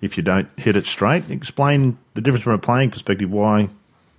[0.00, 1.30] if you don't hit it straight.
[1.30, 3.68] Explain the difference from a playing perspective, why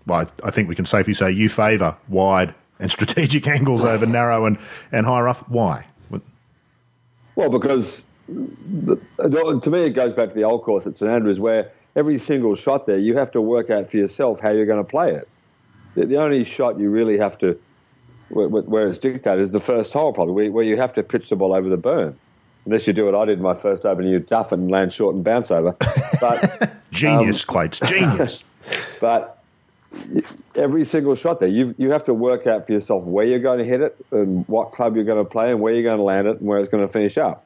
[0.05, 4.45] well, I think we can safely say you favour wide and strategic angles over narrow
[4.45, 4.57] and,
[4.91, 5.47] and high rough.
[5.49, 5.85] Why?
[7.35, 8.97] Well, because the,
[9.63, 12.55] to me, it goes back to the old course at St Andrews, where every single
[12.55, 15.27] shot there, you have to work out for yourself how you're going to play it.
[15.95, 17.59] The, the only shot you really have to,
[18.29, 21.29] where, where it's dictated, is the first hole, probably, where, where, you have to pitch
[21.29, 22.17] the ball over the burn.
[22.65, 25.15] Unless you do what I did in my first open, you duff and land short
[25.15, 25.75] and bounce over.
[26.19, 28.43] But genius, um, Clates, genius.
[29.01, 29.40] but
[30.56, 33.60] every single shot there, you you have to work out for yourself where you're going
[33.60, 36.04] to hit it and what club you're going to play and where you're going to
[36.04, 37.45] land it and where it's going to finish up.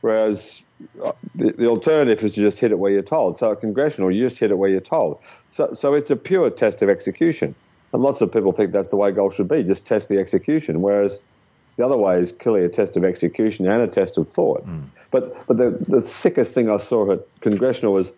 [0.00, 0.62] Whereas
[1.02, 3.38] uh, the, the, alternative is to just hit it where you're told.
[3.38, 5.18] So at congressional, you just hit it where you're told.
[5.48, 7.54] So so it's a pure test of execution.
[7.92, 10.82] And lots of people think that's the way golf should be, just test the execution.
[10.82, 11.20] Whereas
[11.76, 14.66] the other way is clearly a test of execution and a test of thought.
[14.66, 14.84] Mm.
[15.12, 18.12] But but the, the sickest thing I saw at congressional was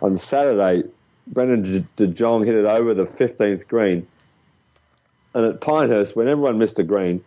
[0.00, 0.88] on Saturday
[1.26, 4.06] Brendon de Jonge hit it over the 15th green.
[5.34, 7.24] And at Pinehurst, when everyone missed a green,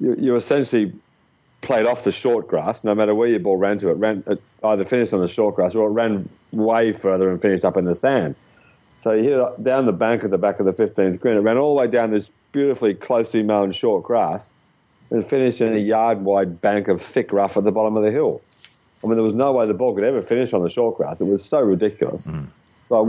[0.00, 0.92] you, you essentially
[1.62, 3.90] played off the short grass, no matter where your ball ran to.
[3.90, 7.40] It ran it either finished on the short grass or it ran way further and
[7.40, 8.34] finished up in the sand.
[9.00, 11.36] So he hit it down the bank at the back of the 15th green.
[11.36, 14.52] It ran all the way down this beautifully closely mown short grass
[15.10, 18.10] and finished in a yard wide bank of thick rough at the bottom of the
[18.10, 18.42] hill.
[19.02, 21.20] I mean, there was no way the ball could ever finish on the short grass.
[21.20, 22.26] It was so ridiculous.
[22.26, 22.48] Mm.
[22.88, 23.04] So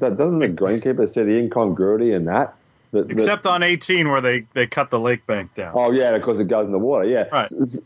[0.00, 2.54] that, doesn't the greenkeeper see the incongruity in that?
[2.90, 5.72] that Except on 18 where they, they cut the lake bank down.
[5.74, 7.24] Oh, yeah, of course it goes in the water, yeah.
[7.32, 7.48] Right.
[7.48, 7.80] So,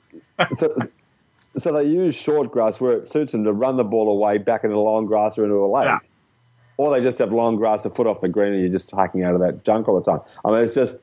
[0.58, 0.76] so,
[1.56, 4.64] so, they use short grass where it suits them to run the ball away back
[4.64, 5.84] into the long grass or into a lake.
[5.84, 5.98] Yeah.
[6.76, 9.22] Or they just have long grass a foot off the green and you're just hacking
[9.22, 10.22] out of that junk all the time.
[10.44, 10.96] I mean, it's just,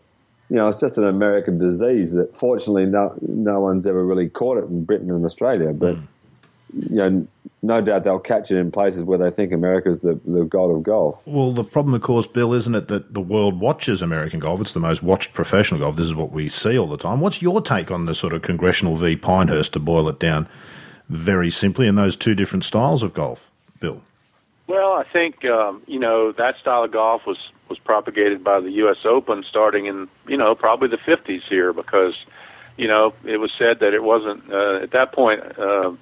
[0.50, 4.58] you know, it's just an American disease that fortunately no, no one's ever really caught
[4.58, 5.72] it in Britain and Australia.
[5.72, 6.08] But, mm.
[6.74, 7.28] You know,
[7.62, 10.84] no doubt they'll catch it in places where they think America's the, the god of
[10.84, 11.20] golf.
[11.26, 14.62] Well, the problem, of course, Bill, isn't it that the world watches American golf?
[14.62, 15.96] It's the most watched professional golf.
[15.96, 17.20] This is what we see all the time.
[17.20, 20.48] What's your take on the sort of congressional v Pinehurst, to boil it down
[21.10, 24.02] very simply, in those two different styles of golf, Bill?
[24.68, 27.38] Well, I think um, you know that style of golf was
[27.70, 28.98] was propagated by the U.S.
[29.04, 32.14] Open starting in you know probably the 50s here because
[32.78, 35.42] you know it was said that it wasn't uh, at that point.
[35.58, 35.94] Uh,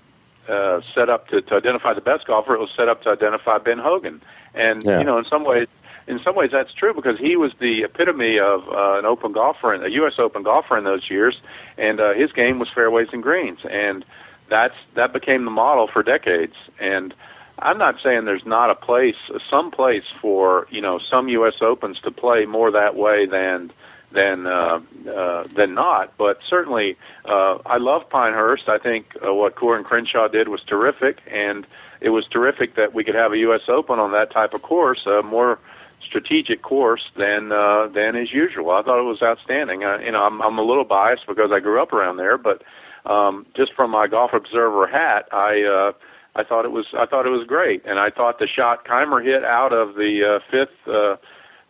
[0.48, 2.56] uh, set up to, to identify the best golfer.
[2.56, 4.22] It was set up to identify Ben Hogan,
[4.54, 5.00] and yeah.
[5.00, 5.68] you know, in some ways,
[6.08, 9.74] in some ways, that's true because he was the epitome of uh, an open golfer,
[9.74, 10.14] a U.S.
[10.18, 11.40] Open golfer in those years,
[11.78, 14.06] and uh, his game was fairways and greens, and
[14.50, 16.56] that's that became the model for decades.
[16.80, 17.14] And
[17.60, 19.16] I'm not saying there's not a place,
[19.50, 21.56] some place for you know some U.S.
[21.62, 23.72] Opens to play more that way than
[24.12, 26.13] than uh, uh, than not.
[26.17, 28.70] But certainly, uh, I love Pinehurst.
[28.70, 31.65] I think uh, what Coore and Crenshaw did was terrific, and
[32.02, 33.62] it was terrific that we could have a U.S.
[33.67, 35.60] Open on that type of course, a more
[36.06, 38.72] strategic course than uh, than is usual.
[38.72, 39.84] I thought it was outstanding.
[39.84, 42.63] Uh, you know, I'm, I'm a little biased because I grew up around there, but
[43.06, 45.63] um, just from my golf observer hat, I.
[45.63, 45.91] Uh,
[46.36, 49.26] I thought it was I thought it was great, and I thought the shot Kaymer
[49.26, 51.15] hit out of the uh, fifth uh,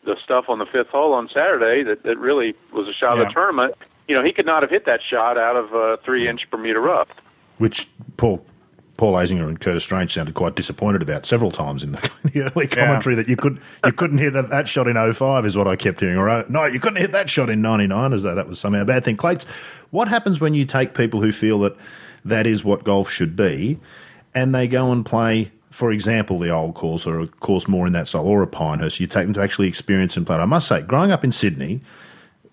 [0.08, 3.24] the stuff on the fifth hole on Saturday that, that really was a shot yeah.
[3.24, 3.76] of the tournament.
[4.08, 6.80] You know, he could not have hit that shot out of a three inch Bermuda
[6.80, 7.10] rough.
[7.58, 8.43] Which Paul
[8.96, 12.67] Paul Azinger and Curtis Strange sounded quite disappointed about several times in the, the early
[12.67, 13.22] commentary yeah.
[13.22, 16.00] that you could you couldn't hit that, that shot in 05 is what I kept
[16.00, 16.17] hearing.
[16.17, 18.82] Or uh, no, you couldn't hit that shot in 99 as though that was somehow
[18.82, 19.17] a bad thing.
[19.17, 19.46] Clates,
[19.91, 21.76] what happens when you take people who feel that
[22.26, 23.80] that is what golf should be
[24.34, 27.94] and they go and play for example, the old course or a course more in
[27.94, 30.36] that style, or a Pinehurst, you take them to actually experience and play.
[30.36, 31.82] I must say, growing up in Sydney,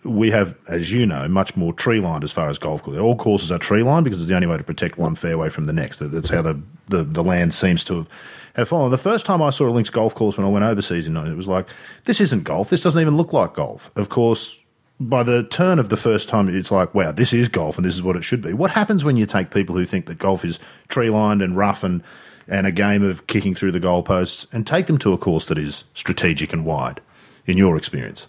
[0.05, 3.01] we have, as you know, much more tree lined as far as golf courses.
[3.01, 5.65] All courses are tree lined because it's the only way to protect one fairway from
[5.65, 6.01] the next.
[6.01, 8.09] That's how the, the, the land seems to have,
[8.57, 8.91] have fallen.
[8.91, 11.35] The first time I saw a links golf course when I went overseas in it
[11.35, 11.67] was like,
[12.05, 12.69] this isn't golf.
[12.69, 13.91] This doesn't even look like golf.
[13.97, 14.59] Of course,
[15.01, 17.95] by the turn of the first time, it's like, wow, this is golf and this
[17.95, 18.53] is what it should be.
[18.53, 20.59] What happens when you take people who think that golf is
[20.89, 22.03] tree lined and rough and
[22.49, 25.59] and a game of kicking through the goalposts and take them to a course that
[25.59, 27.01] is strategic and wide,
[27.47, 28.27] in your experience?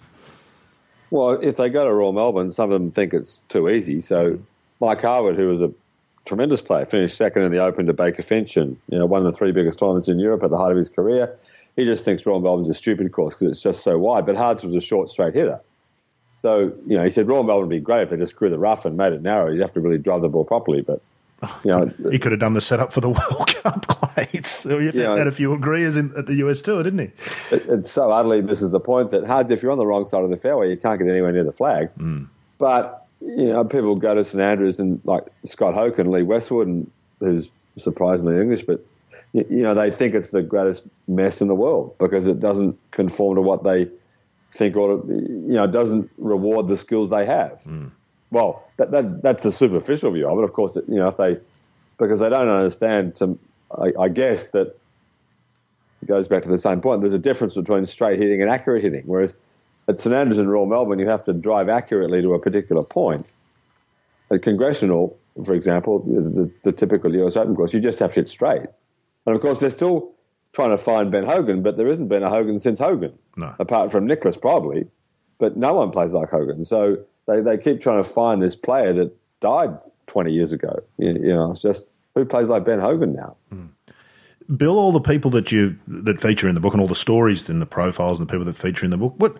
[1.11, 4.01] Well, if they go to Royal Melbourne, some of them think it's too easy.
[4.01, 4.39] So
[4.81, 5.71] Mike Harwood, who was a
[6.25, 9.31] tremendous player, finished second in the Open to Baker Finch and you know one of
[9.31, 11.37] the three biggest tournaments in Europe at the height of his career.
[11.75, 14.25] He just thinks Royal Melbourne's a stupid course because it's just so wide.
[14.25, 15.59] But Hards was a short, straight hitter.
[16.39, 18.59] So, you know, he said Royal Melbourne would be great if they just grew the
[18.59, 19.51] rough and made it narrow.
[19.51, 20.81] You'd have to really drive the ball properly.
[20.81, 21.01] But
[21.63, 24.49] you know, he could have done the setup for the World Cup Clates.
[24.49, 27.55] So he yeah, had a few agreeers in, at the US tour, didn't he?
[27.55, 30.23] It, it's so utterly misses the point that hard if you're on the wrong side
[30.23, 31.89] of the fairway, you can't get anywhere near the flag.
[31.97, 32.27] Mm.
[32.57, 36.67] But you know, people go to St Andrews and like Scott Hoch and Lee Westwood,
[36.67, 38.85] and who's surprisingly English, but
[39.33, 42.79] you, you know they think it's the greatest mess in the world because it doesn't
[42.91, 43.89] conform to what they
[44.51, 47.59] think or you know doesn't reward the skills they have.
[47.67, 47.91] Mm
[48.31, 50.43] well, that, that, that's the superficial view of it.
[50.43, 51.39] Of course, you know, if they
[51.97, 53.15] because they don't understand.
[53.17, 53.37] To,
[53.71, 54.77] I, I guess that
[56.01, 57.01] it goes back to the same point.
[57.01, 59.03] There's a difference between straight hitting and accurate hitting.
[59.05, 59.33] Whereas
[59.87, 63.25] at St Andrews and Royal Melbourne, you have to drive accurately to a particular point.
[64.31, 68.29] At Congressional, for example, the, the, typical US Open course, you just have to hit
[68.29, 68.67] straight.
[69.25, 70.11] And of course, they're still
[70.53, 73.53] trying to find Ben Hogan, but there isn't been a Hogan since Hogan, no.
[73.59, 74.87] apart from Nicklaus probably.
[75.37, 76.65] But no one plays like Hogan.
[76.65, 80.79] So they, they keep trying to find this player that died 20 years ago.
[80.97, 83.35] You, you know, it's just who plays like Ben Hogan now?
[83.53, 83.69] Mm.
[84.57, 87.49] Bill, all the people that you that feature in the book and all the stories
[87.49, 89.37] and the profiles and the people that feature in the book, what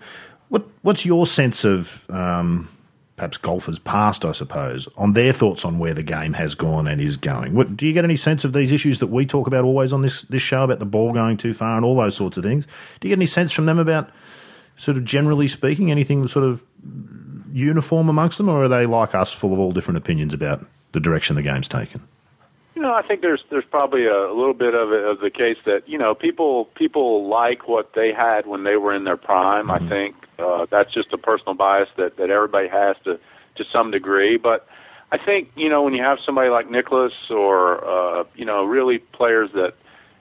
[0.49, 2.67] what what's your sense of um,
[3.15, 6.99] perhaps golfers past, I suppose, on their thoughts on where the game has gone and
[6.99, 7.53] is going?
[7.53, 10.01] What, do you get any sense of these issues that we talk about always on
[10.01, 12.65] this this show about the ball going too far and all those sorts of things?
[12.99, 14.09] Do you get any sense from them about
[14.75, 16.63] sort of generally speaking anything sort of
[17.55, 20.99] uniform amongst them, or are they like us, full of all different opinions about the
[20.99, 22.05] direction the game's taken?
[22.75, 25.57] You know, I think there's there's probably a, a little bit of, of the case
[25.65, 29.67] that you know people people like what they had when they were in their prime.
[29.67, 29.85] Mm-hmm.
[29.85, 33.17] I think uh, that's just a personal bias that that everybody has to
[33.55, 34.35] to some degree.
[34.35, 34.67] But
[35.13, 38.97] I think you know when you have somebody like Nicklaus or uh, you know really
[38.97, 39.75] players that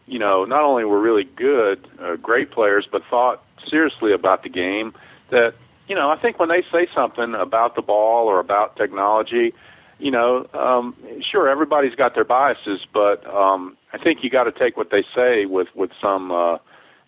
[0.06, 4.48] you know not only were really good, uh, great players, but thought seriously about the
[4.48, 4.94] game.
[5.30, 5.54] That
[5.88, 9.52] you know I think when they say something about the ball or about technology
[9.98, 10.96] you know, um,
[11.30, 15.04] sure, everybody's got their biases, but um, I think you got to take what they
[15.14, 16.58] say with with some, uh,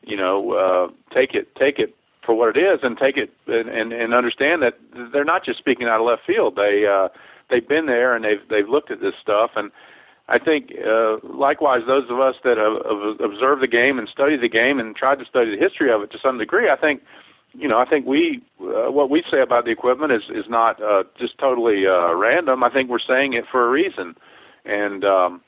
[0.03, 3.69] you know, uh, take it take it for what it is, and take it and,
[3.69, 4.79] and, and understand that
[5.13, 6.57] they're not just speaking out of left field.
[6.57, 7.09] They uh,
[7.51, 9.73] they've been there and they've they've looked at this stuff, and
[10.29, 14.43] I think uh, likewise those of us that have, have observed the game and studied
[14.43, 17.03] the game and tried to study the history of it to some degree, I think
[17.59, 20.83] you know, I think we uh, what we say about the equipment is is not
[20.83, 22.63] uh, just totally uh, random.
[22.63, 24.15] I think we're saying it for a reason,
[24.65, 25.41] and um,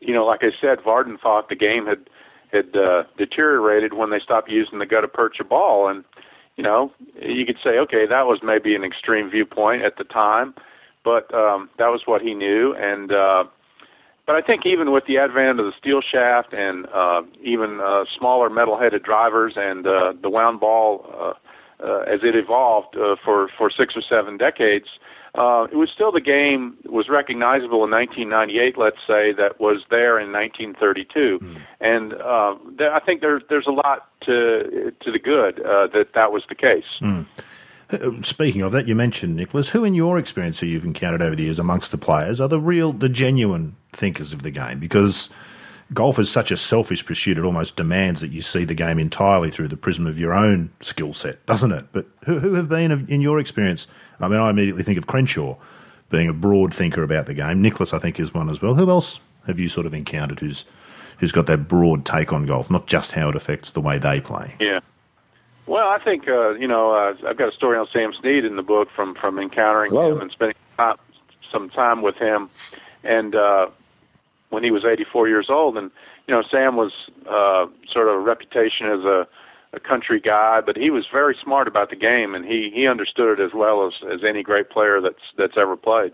[0.00, 2.08] you know, like I said, Vardon thought the game had
[2.52, 6.04] had uh, deteriorated when they stopped using the gutta percha ball, and
[6.56, 10.54] you know, you could say, okay, that was maybe an extreme viewpoint at the time,
[11.02, 13.44] but um, that was what he knew, and uh,
[14.26, 18.04] but I think even with the advent of the steel shaft and uh, even uh,
[18.16, 21.32] smaller metal-headed drivers and uh, the wound ball uh,
[21.84, 24.86] uh, as it evolved uh, for for six or seven decades,
[25.34, 28.78] uh, it was still the game was recognizable in 1998.
[28.78, 31.62] Let's say that was there in 1932, mm.
[31.80, 36.08] and uh, there, I think there's there's a lot to to the good uh, that
[36.14, 36.84] that was the case.
[37.00, 37.26] Mm.
[38.00, 39.68] Um, speaking of that, you mentioned Nicklaus.
[39.68, 42.60] Who, in your experience, who you've encountered over the years amongst the players, are the
[42.60, 44.78] real, the genuine thinkers of the game?
[44.78, 45.28] Because
[45.92, 49.50] golf is such a selfish pursuit; it almost demands that you see the game entirely
[49.50, 51.86] through the prism of your own skill set, doesn't it?
[51.92, 53.86] But who, who have been, in your experience?
[54.20, 55.56] I mean, I immediately think of Crenshaw
[56.10, 57.60] being a broad thinker about the game.
[57.60, 58.74] Nicklaus, I think, is one as well.
[58.74, 60.64] Who else have you sort of encountered who's
[61.18, 64.20] who's got that broad take on golf, not just how it affects the way they
[64.20, 64.54] play?
[64.60, 64.80] Yeah.
[65.66, 68.56] Well, I think uh, you know uh, I've got a story on Sam Snead in
[68.56, 70.12] the book from from encountering Hello.
[70.12, 70.96] him and spending time,
[71.50, 72.50] some time with him,
[73.04, 73.68] and uh,
[74.50, 75.90] when he was 84 years old, and
[76.26, 76.92] you know Sam was
[77.28, 79.26] uh, sort of a reputation as a,
[79.72, 83.38] a country guy, but he was very smart about the game, and he he understood
[83.38, 86.12] it as well as as any great player that's that's ever played.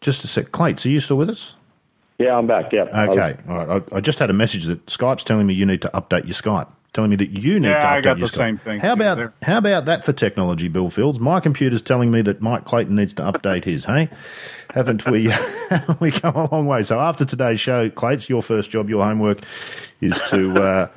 [0.00, 1.56] Just a sec, Clates, are you still with us?
[2.18, 2.72] Yeah, I'm back.
[2.72, 2.82] Yeah.
[2.82, 3.36] Okay.
[3.48, 3.82] All right.
[3.92, 6.34] I, I just had a message that Skype's telling me you need to update your
[6.34, 8.80] Skype telling me that you need yeah, to update I got your the same thing.
[8.80, 9.34] How about there.
[9.42, 11.20] how about that for technology, Bill Fields?
[11.20, 13.84] My computer's telling me that Mike Clayton needs to update his.
[13.84, 14.08] Hey,
[14.70, 15.30] haven't we?
[16.00, 16.82] we come a long way.
[16.84, 19.42] So after today's show, Clates, your first job, your homework
[20.00, 20.88] is to uh,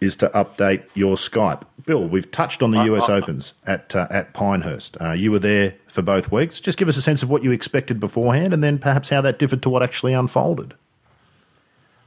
[0.00, 1.62] is to update your Skype.
[1.86, 4.96] Bill, we've touched on the US Opens at uh, at Pinehurst.
[5.00, 6.60] Uh, you were there for both weeks.
[6.60, 9.38] Just give us a sense of what you expected beforehand, and then perhaps how that
[9.38, 10.74] differed to what actually unfolded.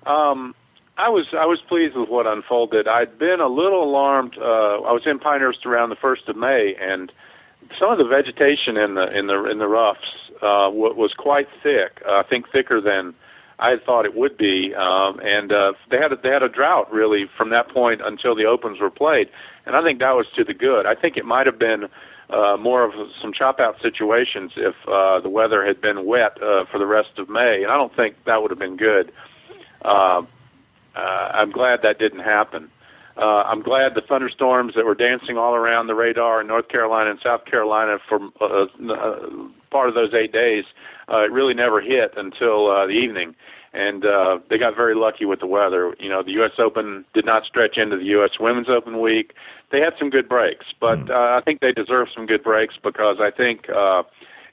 [0.05, 0.53] Um,
[0.97, 2.87] I was I was pleased with what unfolded.
[2.87, 4.37] I'd been a little alarmed.
[4.37, 7.11] Uh, I was in Pinehurst around the first of May, and
[7.79, 9.97] some of the vegetation in the in the in the roughs
[10.35, 12.01] uh, was quite thick.
[12.07, 13.15] Uh, I think thicker than
[13.57, 14.75] I had thought it would be.
[14.75, 18.35] Um, and uh, they had a, they had a drought really from that point until
[18.35, 19.29] the opens were played,
[19.65, 20.85] and I think that was to the good.
[20.85, 21.87] I think it might have been.
[22.29, 26.63] Uh, more of some chop out situations if uh, the weather had been wet uh,
[26.71, 29.11] for the rest of May, and I don't think that would have been good.
[29.83, 30.23] Uh,
[30.95, 30.99] uh,
[31.33, 32.69] I'm glad that didn't happen.
[33.15, 37.11] Uh, I'm glad the thunderstorms that were dancing all around the radar in North Carolina
[37.11, 39.19] and South Carolina for uh, uh,
[39.69, 40.63] part of those eight days,
[41.11, 43.35] uh, it really never hit until uh, the evening.
[43.71, 45.95] And uh, they got very lucky with the weather.
[45.99, 46.51] You know, the U.S.
[46.59, 48.31] Open did not stretch into the U.S.
[48.39, 49.33] Women's Open week.
[49.71, 51.11] They had some good breaks, but Hmm.
[51.11, 54.03] uh, I think they deserve some good breaks because I think uh,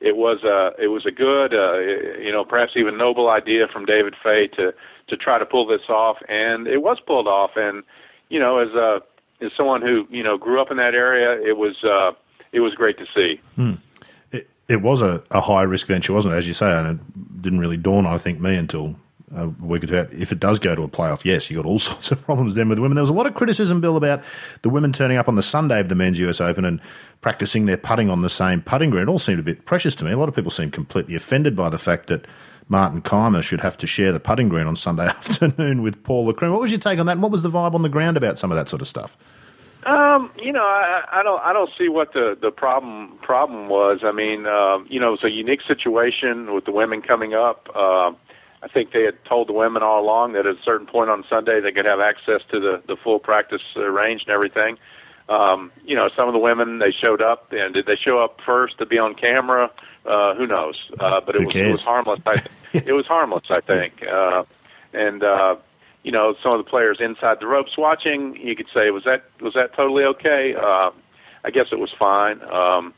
[0.00, 1.78] it was a it was a good, uh,
[2.18, 4.72] you know, perhaps even noble idea from David Fay to
[5.10, 7.52] to try to pull this off, and it was pulled off.
[7.56, 7.82] And
[8.28, 9.00] you know, as a
[9.44, 12.12] as someone who you know grew up in that area, it was uh,
[12.52, 13.40] it was great to see.
[13.56, 13.74] Hmm.
[14.32, 16.38] It, it was a, a high risk venture, wasn't it?
[16.38, 18.96] As you say, and it didn't really dawn, I think, me until
[19.34, 19.96] uh, a week or two.
[19.98, 20.12] out.
[20.12, 22.68] If it does go to a playoff, yes, you got all sorts of problems then
[22.68, 22.96] with women.
[22.96, 24.22] There was a lot of criticism, Bill, about
[24.62, 26.80] the women turning up on the Sunday of the men's US Open and
[27.20, 29.04] practicing their putting on the same putting green.
[29.04, 30.12] It all seemed a bit precious to me.
[30.12, 32.26] A lot of people seemed completely offended by the fact that
[32.70, 36.50] Martin Kaymer should have to share the putting green on Sunday afternoon with Paul Lacroix.
[36.50, 37.12] What was your take on that?
[37.12, 39.16] And what was the vibe on the ground about some of that sort of stuff?
[39.84, 44.00] Um, you know, I, I don't, I don't see what the the problem problem was.
[44.04, 47.68] I mean, um, you know, it's a unique situation with the women coming up.
[47.74, 48.12] Uh,
[48.62, 51.24] I think they had told the women all along that at a certain point on
[51.30, 54.76] Sunday they could have access to the the full practice range and everything.
[55.30, 58.38] Um, you know, some of the women they showed up, and did they show up
[58.44, 59.70] first to be on camera?
[60.04, 60.78] Uh, who knows?
[60.98, 61.68] Uh, but it Who was cares?
[61.68, 62.20] it was harmless.
[62.26, 62.42] I,
[62.86, 64.02] it was harmless, I think.
[64.02, 64.44] Uh,
[64.92, 65.56] and uh,
[66.02, 69.24] you know, some of the players inside the ropes watching, you could say, was that
[69.40, 70.54] was that totally okay?
[70.56, 70.90] Uh,
[71.44, 72.42] I guess it was fine.
[72.42, 72.94] Um,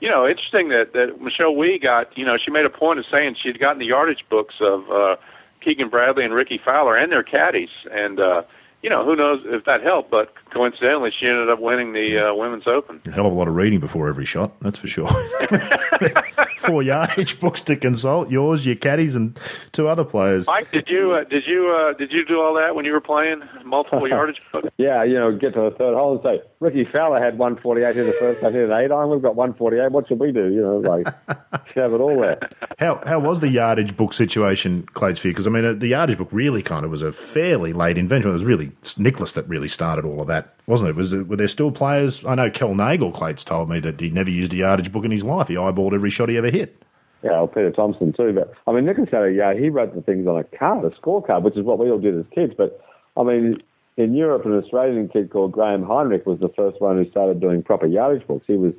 [0.00, 2.16] you know, interesting that that Michelle Wie got.
[2.16, 5.16] You know, she made a point of saying she'd gotten the yardage books of uh,
[5.60, 8.42] Keegan Bradley and Rickie Fowler and their caddies, and uh,
[8.82, 12.34] you know, who knows if that helped, but coincidentally, she ended up winning the uh,
[12.34, 13.00] Women's Open.
[13.06, 15.08] A hell of a lot of reading before every shot, that's for sure.
[16.58, 19.38] Four yardage books to consult, yours, your caddies, and
[19.72, 20.46] two other players.
[20.46, 23.00] Mike, did you uh, did you uh, did you do all that when you were
[23.00, 24.68] playing multiple yardage books?
[24.76, 28.06] Yeah, you know, get to the third hole and say, Rickie Fowler had 148 in
[28.06, 30.52] the first, I hit an eight iron, we've got 148, what should we do?
[30.52, 31.06] You know, like,
[31.74, 32.38] have it all there.
[32.78, 35.34] How how was the yardage book situation, Clates, for you?
[35.34, 38.30] Because, I mean, uh, the yardage book really kind of was a fairly late invention.
[38.30, 40.96] It was really Nicklaus that really started all of that, wasn't it?
[40.96, 42.24] Was it, Were there still players?
[42.24, 45.10] I know Kel Nagle, Clates, told me that he never used a yardage book in
[45.10, 45.48] his life.
[45.48, 46.82] He eyeballed every shot he ever hit.
[47.22, 48.32] Yeah, well, Peter Thomson too.
[48.32, 50.90] But I mean, Nicklaus had a yeah, he wrote the things on a card, a
[50.90, 52.54] scorecard, which is what we all did as kids.
[52.56, 52.80] But
[53.16, 53.62] I mean,
[53.96, 57.62] in Europe, an Australian kid called Graham Heinrich was the first one who started doing
[57.62, 58.44] proper yardage books.
[58.46, 58.74] He was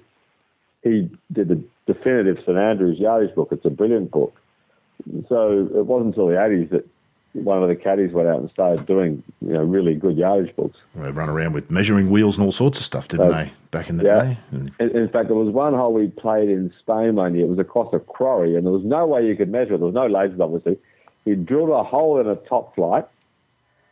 [0.83, 3.49] he did the definitive St Andrews yardage book.
[3.51, 4.35] It's a brilliant book.
[5.27, 6.87] So it wasn't until the 80s that
[7.33, 10.79] one of the caddies went out and started doing you know really good yardage books.
[10.95, 13.89] They run around with measuring wheels and all sorts of stuff, didn't uh, they, back
[13.89, 14.23] in the yeah.
[14.23, 14.37] day?
[14.51, 17.45] In, in, fact, there was one hole we played in Spain one year.
[17.45, 19.77] It was across a quarry, and there was no way you could measure it.
[19.77, 20.77] There was no lasers, obviously.
[21.25, 23.07] He drilled a hole in a Top-Flite,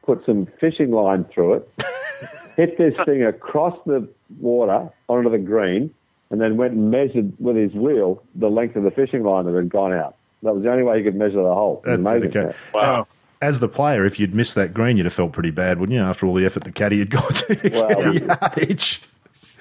[0.03, 1.69] put some fishing line through it,
[2.55, 4.07] hit this thing across the
[4.39, 5.93] water onto the green,
[6.31, 9.53] and then went and measured with his wheel the length of the fishing line that
[9.53, 10.15] had gone out.
[10.43, 11.81] That was the only way he could measure the hole.
[11.83, 12.29] That's amazing.
[12.29, 12.55] Okay.
[12.73, 13.07] Wow
[13.41, 16.03] as the player, if you'd missed that green, you'd have felt pretty bad, wouldn't you?
[16.03, 19.01] After all the effort the caddy had gone to well, get yardage.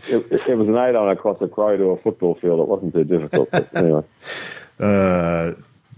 [0.08, 2.60] It, it, was an eight on across a crow to a football field.
[2.60, 3.50] It wasn't too difficult.
[3.50, 4.02] But anyway.
[4.78, 5.54] Uh,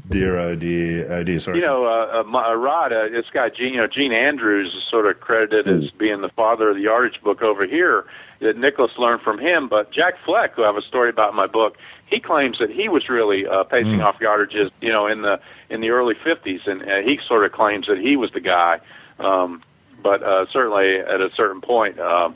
[0.08, 1.40] dear, oh dear, oh dear.
[1.40, 1.58] Sorry.
[1.58, 5.06] You know, uh, uh, Rod, uh, this guy Gene, you know, Gene Andrews is sort
[5.06, 5.84] of credited mm.
[5.84, 8.06] as being the father of the yardage book over here.
[8.40, 11.36] That Nicklaus learned from him, but Jack Fleck, who I have a story about in
[11.36, 11.76] my book,
[12.06, 14.04] he claims that he was really uh, pacing mm.
[14.04, 15.40] off yardages, you know, in the
[15.70, 18.80] in the early '50s, and uh, he sort of claims that he was the guy.
[19.18, 19.62] Um,
[20.02, 22.30] but uh, certainly, at a certain point, uh,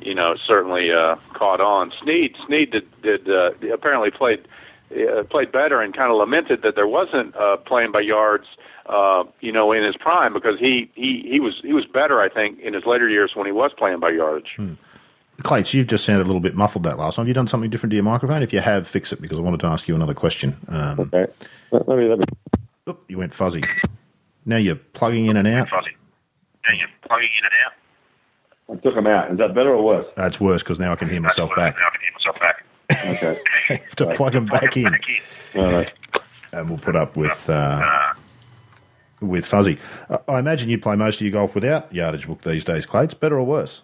[0.00, 1.90] you know, certainly uh, caught on.
[2.02, 4.46] Snead Snead did, did uh, apparently played
[4.92, 8.46] uh, played better and kind of lamented that there wasn't uh, playing by yards.
[8.84, 12.28] Uh, you know, in his prime, because he, he, he was he was better, I
[12.28, 14.54] think, in his later years when he was playing by yardage.
[14.56, 14.74] Hmm.
[15.42, 17.22] Clates, you've just sounded a little bit muffled that last time.
[17.24, 18.42] Have you done something different to your microphone?
[18.42, 20.56] If you have, fix it because I wanted to ask you another question.
[20.68, 21.26] Um, okay.
[21.70, 22.24] Let me, let me.
[22.86, 23.62] Oh, you went fuzzy.
[24.44, 25.68] Now you're plugging in and out.
[25.68, 25.96] Fuzzy.
[26.66, 27.72] Now you're plugging in and out.
[28.72, 29.30] I took them out.
[29.30, 30.06] Is that better or worse?
[30.16, 31.76] That's worse because now I can hear myself back.
[31.78, 32.64] Now I can hear myself back.
[33.06, 33.40] Okay.
[33.74, 34.94] have to plug them back in.
[35.56, 35.92] All right.
[36.52, 38.12] And we'll put up with uh,
[39.20, 39.78] with fuzzy.
[40.08, 43.14] Uh, I imagine you play most of your golf without yardage book these days, Clates.
[43.14, 43.82] Better or worse?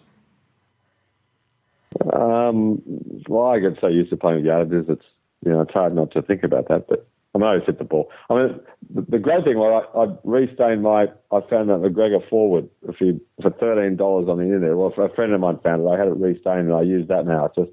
[2.13, 2.81] Um,
[3.27, 5.05] well, I get so used to playing with yardages, it's
[5.45, 6.87] you know it's hard not to think about that.
[6.87, 8.09] But I mean, I always hit the ball.
[8.29, 8.59] I mean,
[8.93, 11.07] the, the great thing was I, I restained my.
[11.31, 14.75] I found that MacGregor four wood if you for thirteen dollars on the internet.
[14.75, 15.87] Well, a friend of mine found it.
[15.87, 17.45] I had it restained and I use that now.
[17.45, 17.71] It's just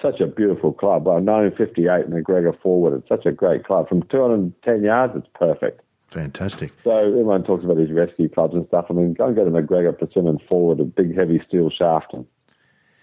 [0.00, 1.06] such a beautiful club.
[1.06, 2.94] Well, 1958 MacGregor four wood.
[2.94, 3.88] It's such a great club.
[3.88, 5.82] From 210 yards, it's perfect.
[6.08, 6.72] Fantastic.
[6.84, 8.86] So everyone talks about these rescue clubs and stuff.
[8.88, 12.24] I mean, go and get a McGregor persimmon forward, a big heavy steel shaft, and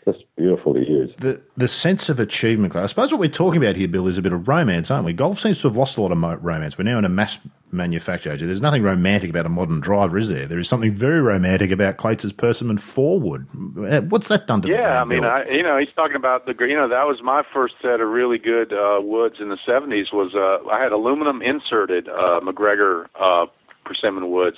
[0.05, 1.11] just beautiful to use.
[1.19, 4.21] The the sense of achievement, I suppose what we're talking about here, Bill, is a
[4.21, 5.13] bit of romance, aren't we?
[5.13, 6.77] Golf seems to have lost a lot of romance.
[6.77, 7.37] We're now in a mass
[7.71, 8.41] manufacture age.
[8.41, 10.47] There's nothing romantic about a modern driver, is there?
[10.47, 13.47] There is something very romantic about Clates' Persimmon four wood.
[13.77, 16.15] Uh, what's that done to yeah, the game, I mean, I, you know, he's talking
[16.15, 19.49] about the, you know, that was my first set of really good uh, woods in
[19.49, 23.47] the 70s was uh, I had aluminum inserted uh, MacGregor uh,
[23.85, 24.57] persimmon woods.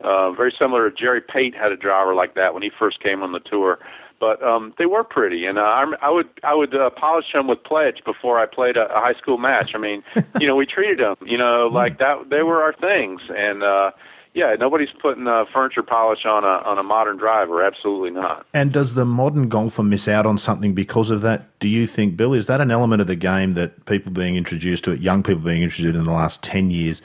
[0.00, 3.22] Uh, very similar to Jerry Pate had a driver like that when he first came
[3.22, 3.78] on the tour
[4.20, 7.48] but um, they were pretty, and uh, I, I would I would uh, polish them
[7.48, 9.74] with pledge before I played a, a high school match.
[9.74, 10.04] I mean,
[10.40, 12.28] you know, we treated them, you know, like that.
[12.28, 13.90] They were our things, and uh,
[14.34, 17.64] yeah, nobody's putting uh, furniture polish on a on a modern driver.
[17.64, 18.46] Absolutely not.
[18.52, 21.58] And does the modern golfer miss out on something because of that?
[21.58, 22.34] Do you think, Bill?
[22.34, 25.42] Is that an element of the game that people being introduced to it, young people
[25.42, 27.00] being introduced in the last ten years,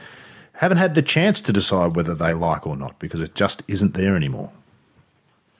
[0.53, 3.93] haven't had the chance to decide whether they like or not because it just isn't
[3.93, 4.51] there anymore?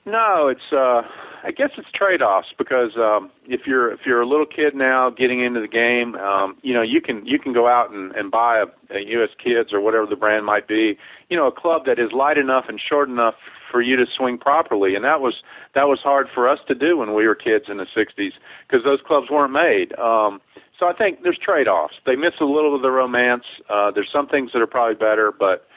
[0.04, 0.72] No, it's.
[0.72, 1.02] Uh,
[1.46, 5.44] I guess it's trade-offs because um, if you're if you're a little kid now getting
[5.44, 8.58] into the game, um, you know you can you can go out and, and buy
[8.58, 9.30] a, a U.S.
[9.42, 10.98] Kids or whatever the brand might be,
[11.30, 13.34] you know, a club that is light enough and short enough
[13.70, 15.34] for you to swing properly, and that was
[15.76, 18.32] that was hard for us to do when we were kids in the '60s
[18.66, 19.96] because those clubs weren't made.
[20.00, 20.40] Um,
[20.76, 21.94] so I think there's trade offs.
[22.04, 23.44] They miss a little of the romance.
[23.70, 25.68] Uh, there's some things that are probably better, but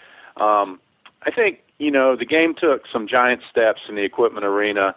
[0.41, 0.79] um,
[1.27, 4.95] I think you know the game took some giant steps in the equipment arena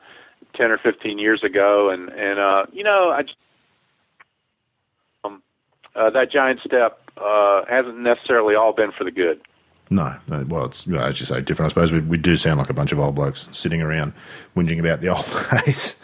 [0.55, 3.23] ten or fifteen years ago, and and uh, you know I.
[5.25, 5.43] Um,
[5.95, 9.41] uh, that giant step uh, hasn't necessarily all been for the good.
[9.91, 11.67] No, no well, it's as you say, different.
[11.67, 14.15] I suppose we, we do sound like a bunch of old blokes sitting around
[14.57, 15.27] whinging about the old
[15.67, 15.97] days.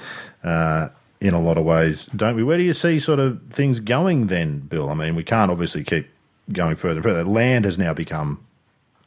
[0.44, 0.88] Uh,
[1.20, 2.44] in a lot of ways, don't we?
[2.44, 4.88] Where do you see sort of things going then, Bill?
[4.88, 6.08] I mean, we can't obviously keep
[6.52, 7.24] going further and further.
[7.24, 8.46] Land has now become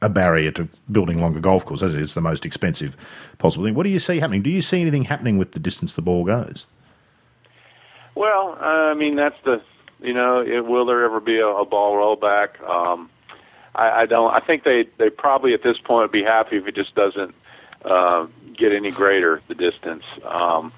[0.02, 1.94] a barrier to building longer golf courses.
[1.94, 2.98] It's the most expensive
[3.38, 3.76] possible thing.
[3.76, 4.42] What do you see happening?
[4.42, 6.66] Do you see anything happening with the distance the ball goes?
[8.16, 9.62] Well, I mean, that's the
[10.02, 12.62] you know, it, will there ever be a, a ball rollback?
[12.68, 13.10] Um,
[13.76, 14.34] I, I don't.
[14.34, 17.34] I think they they probably at this point would be happy if it just doesn't
[17.86, 18.28] uh,
[18.58, 20.04] get any greater the distance.
[20.26, 20.74] Um,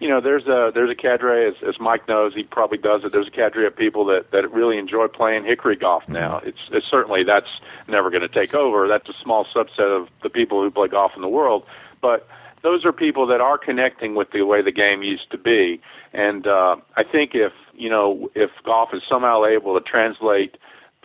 [0.00, 2.34] you know, there's a there's a cadre as, as Mike knows.
[2.34, 3.12] He probably does it.
[3.12, 6.40] There's a cadre of people that that really enjoy playing hickory golf now.
[6.44, 7.48] It's, it's certainly that's
[7.88, 8.88] never going to take over.
[8.88, 11.66] That's a small subset of the people who play golf in the world,
[12.00, 12.28] but
[12.62, 15.80] those are people that are connecting with the way the game used to be.
[16.12, 20.56] And uh, I think if you know if golf is somehow able to translate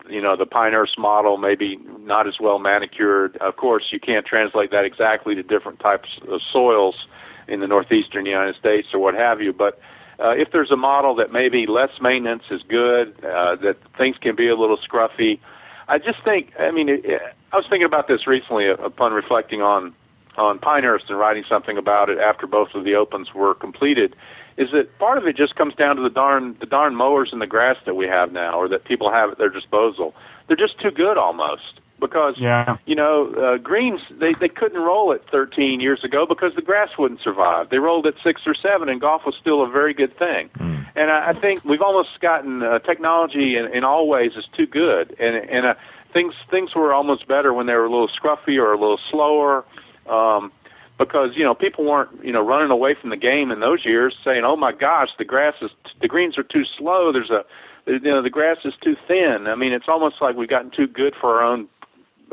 [0.10, 4.72] you know the Pinehurst model maybe not as well manicured of course you can't translate
[4.72, 7.06] that exactly to different types of soils
[7.50, 9.80] in the northeastern United States or what have you but
[10.20, 14.36] uh, if there's a model that maybe less maintenance is good uh, that things can
[14.36, 15.40] be a little scruffy
[15.88, 19.94] I just think I mean I was thinking about this recently upon reflecting on
[20.38, 24.16] on Pinehurst and writing something about it after both of the opens were completed
[24.60, 27.42] is that part of it just comes down to the darn the darn mowers and
[27.42, 30.14] the grass that we have now, or that people have at their disposal.
[30.48, 32.78] They're just too good almost because yeah.
[32.86, 36.90] you know uh, greens they they couldn't roll it 13 years ago because the grass
[36.98, 37.70] wouldn't survive.
[37.70, 40.50] They rolled at six or seven, and golf was still a very good thing.
[40.58, 40.88] Mm.
[40.96, 44.66] And I, I think we've almost gotten uh, technology in, in all ways is too
[44.66, 45.74] good, and and uh,
[46.14, 49.66] things things were almost better when they were a little scruffy or a little slower.
[50.08, 50.52] Um,
[51.00, 54.16] because you know people weren't you know running away from the game in those years,
[54.24, 55.72] saying, "Oh my gosh, the grass is
[56.02, 57.12] the greens are too slow.
[57.12, 57.46] There's a
[57.88, 60.88] you know the grass is too thin." I mean, it's almost like we've gotten too
[60.88, 61.68] good for our own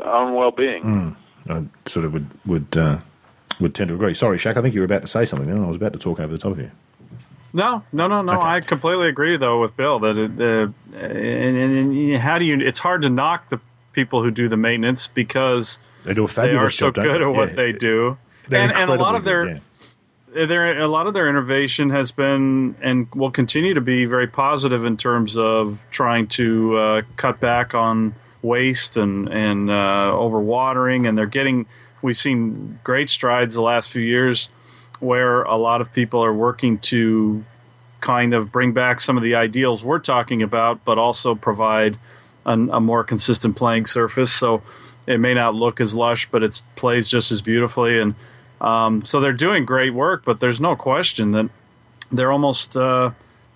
[0.03, 0.83] own well being.
[0.83, 1.15] Mm.
[1.49, 2.99] I sort of would would uh,
[3.59, 4.13] would tend to agree.
[4.13, 5.47] Sorry, Shaq, I think you were about to say something.
[5.47, 6.71] Then I was about to talk over the top of you.
[7.53, 8.33] No, no, no, no.
[8.33, 8.47] Okay.
[8.47, 12.59] I completely agree though with Bill that it, uh, and, and, and how do you?
[12.59, 13.59] It's hard to knock the
[13.93, 17.21] people who do the maintenance because they do a fabulous they are so job, good
[17.21, 17.37] at yeah.
[17.37, 18.17] what they do
[18.51, 19.61] and, and a lot of their
[20.33, 24.85] their a lot of their innovation has been and will continue to be very positive
[24.85, 28.13] in terms of trying to uh, cut back on
[28.47, 31.65] waste and and uh, overwatering, and they're getting.
[32.01, 34.49] We've seen great strides the last few years,
[34.99, 37.43] where a lot of people are working to
[38.01, 41.97] kind of bring back some of the ideals we're talking about, but also provide
[42.45, 44.31] an, a more consistent playing surface.
[44.31, 44.61] So
[45.07, 48.15] it may not look as lush, but it plays just as beautifully and
[48.59, 51.49] um, so they're doing great work, but there's no question that
[52.11, 53.11] they're almost uh,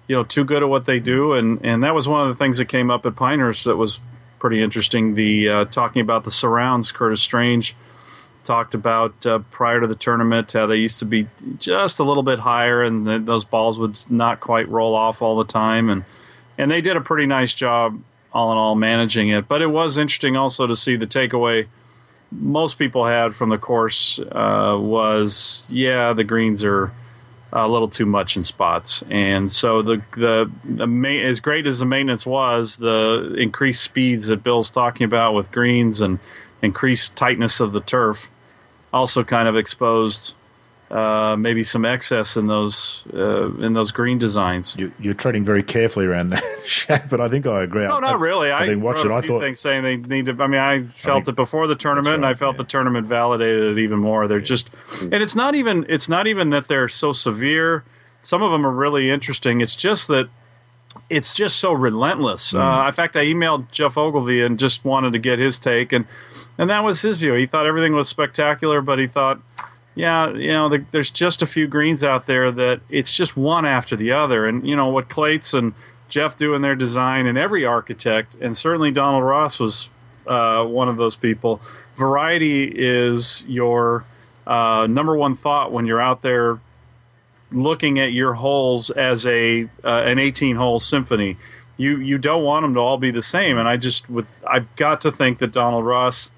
[0.08, 2.36] you know too good at what they do, and and that was one of the
[2.36, 4.00] things that came up at Pinehurst that was
[4.42, 5.14] pretty interesting.
[5.14, 7.76] The uh, talking about the surrounds, Curtis Strange
[8.44, 11.28] talked about uh, prior to the tournament how they used to be
[11.60, 15.38] just a little bit higher, and the, those balls would not quite roll off all
[15.38, 16.04] the time, and
[16.58, 18.02] and they did a pretty nice job
[18.34, 19.48] all in all managing it.
[19.48, 21.68] But it was interesting also to see the takeaway
[22.32, 26.92] most people had from the course uh, was yeah the greens are
[27.54, 29.04] a little too much in spots.
[29.10, 34.28] And so the the, the ma- as great as the maintenance was the increased speeds
[34.28, 36.20] that Bill's talking about with greens and
[36.62, 38.30] increased tightness of the turf
[38.94, 40.34] also kind of exposed
[40.92, 44.76] uh, maybe some excess in those uh, in those green designs.
[44.78, 47.88] You, are treading very carefully around that, Shaq, but I think I agree.
[47.88, 48.52] No, not really.
[48.52, 49.12] I, I watched it.
[49.12, 50.44] I thought things saying they need to.
[50.44, 52.64] I mean, I felt I think, it before the tournament, right, and I felt yeah.
[52.64, 54.28] the tournament validated it even more.
[54.28, 54.44] They're yeah.
[54.44, 54.70] just,
[55.02, 55.86] and it's not even.
[55.88, 57.86] It's not even that they're so severe.
[58.22, 59.62] Some of them are really interesting.
[59.62, 60.28] It's just that
[61.10, 62.52] it's just so relentless.
[62.52, 62.84] Mm.
[62.84, 66.06] Uh, in fact, I emailed Geoff Ogilvy and just wanted to get his take, and
[66.58, 67.34] and that was his view.
[67.36, 69.42] He thought everything was spectacular, but he thought
[69.96, 73.66] yeah, you know, the, there's just a few greens out there that it's just one
[73.66, 74.48] after the other.
[74.48, 75.74] And, you know, what Clates and
[76.08, 79.90] Geoff do in their design, and every architect, and certainly Donald Ross was
[80.28, 81.62] uh, one of those people.
[81.96, 84.06] Variety is your
[84.46, 86.60] uh, number one thought when you're out there
[87.52, 91.38] looking at your holes as a uh, an 18 hole symphony.
[91.78, 94.74] You you don't want them to all be the same, and I just with I've
[94.76, 96.32] got to think that Donald Ross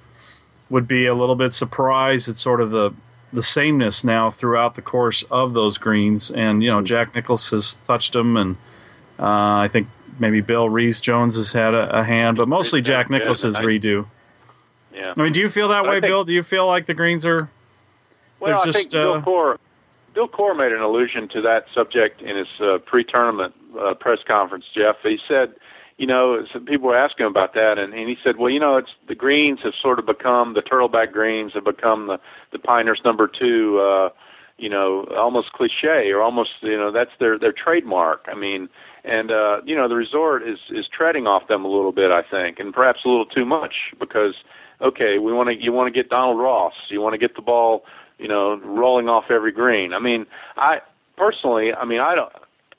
[0.70, 2.92] would be a little bit surprised at sort of the
[3.34, 6.32] the sameness now throughout the course of those greens.
[6.32, 8.56] And you know, Jack Nicklaus has touched them, and
[9.20, 9.88] uh, I think
[10.20, 14.06] maybe Bill Rees Jones has had a, a hand, but mostly Jack Nicklaus's redo.
[14.94, 15.14] Yeah.
[15.18, 16.24] I mean, do you feel that But way, think- Bill?
[16.24, 17.50] Do you feel like the greens are?
[18.40, 19.58] Well, I There's think just, uh, Bill Coore,
[20.14, 24.66] Bill Coore made an allusion to that subject in his uh, pre-tournament uh, press conference.
[24.76, 25.56] Geoff, he said,
[25.98, 28.60] you know, some people were asking him about that, and, and he said, well, you
[28.60, 32.20] know, it's the greens have sort of become the turtleback greens have become the
[32.54, 33.80] the Pinehurst number two.
[33.80, 34.10] Uh,
[34.58, 38.26] you know, almost cliche or almost, you know, that's their their trademark.
[38.32, 38.70] I mean,
[39.04, 42.22] and uh, you know, the resort is is treading off them a little bit, I
[42.22, 44.36] think, and perhaps a little too much because
[44.82, 47.42] okay, we want to you want to get Donald Ross, you want to get the
[47.42, 47.84] ball,
[48.20, 49.94] you know, rolling off every green.
[49.94, 50.26] I mean,
[50.56, 50.78] I
[51.18, 52.32] personally, I mean, I don't.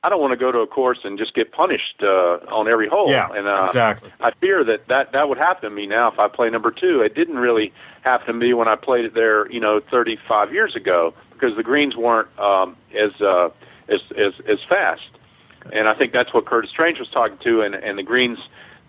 [0.05, 2.89] I don't want to go to a course and just get punished uh, on every
[2.89, 3.11] hole.
[3.11, 4.13] Yeah, and, uh, exactly.
[4.21, 7.01] I fear that, that that would happen to me now if I play number two.
[7.01, 10.77] It didn't really happen to me when I played it there, you know, 35 years
[10.77, 13.49] ago because the greens weren't um, as, uh,
[13.89, 15.09] as as as fast.
[15.73, 17.63] And I think that's what Curtis Strange was talking to.
[17.63, 18.39] And and the greens,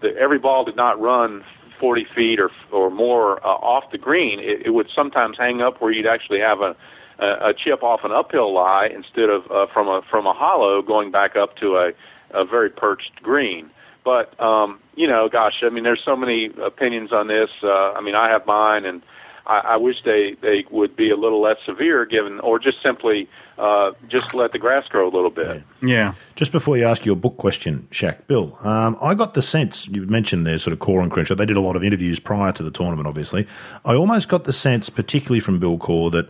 [0.02, 1.46] the, every ball did not run
[1.80, 4.42] 40 feet or or more uh, off the green.
[4.42, 6.76] It, it would sometimes hang up where you'd actually have a
[7.20, 10.82] a, a chip off an uphill lie instead of uh, from a from a hollow
[10.82, 11.92] going back up to a,
[12.32, 13.70] a very perched green.
[14.04, 17.50] But um, you know, gosh, I mean, there's so many opinions on this.
[17.64, 19.02] Uh, I mean, I have mine, and
[19.48, 23.28] I, I wish they they would be a little less severe, given or just simply
[23.58, 25.64] uh, just let the grass grow a little bit.
[25.82, 26.14] Yeah.
[26.36, 30.06] Just before you ask your book question, Shaq, Bill, um, I got the sense you
[30.06, 31.36] mentioned there, sort of Coore and Crenshaw.
[31.36, 33.48] They did a lot of interviews prior to the tournament, obviously.
[33.86, 36.30] I almost got the sense, particularly from Bill Coore, that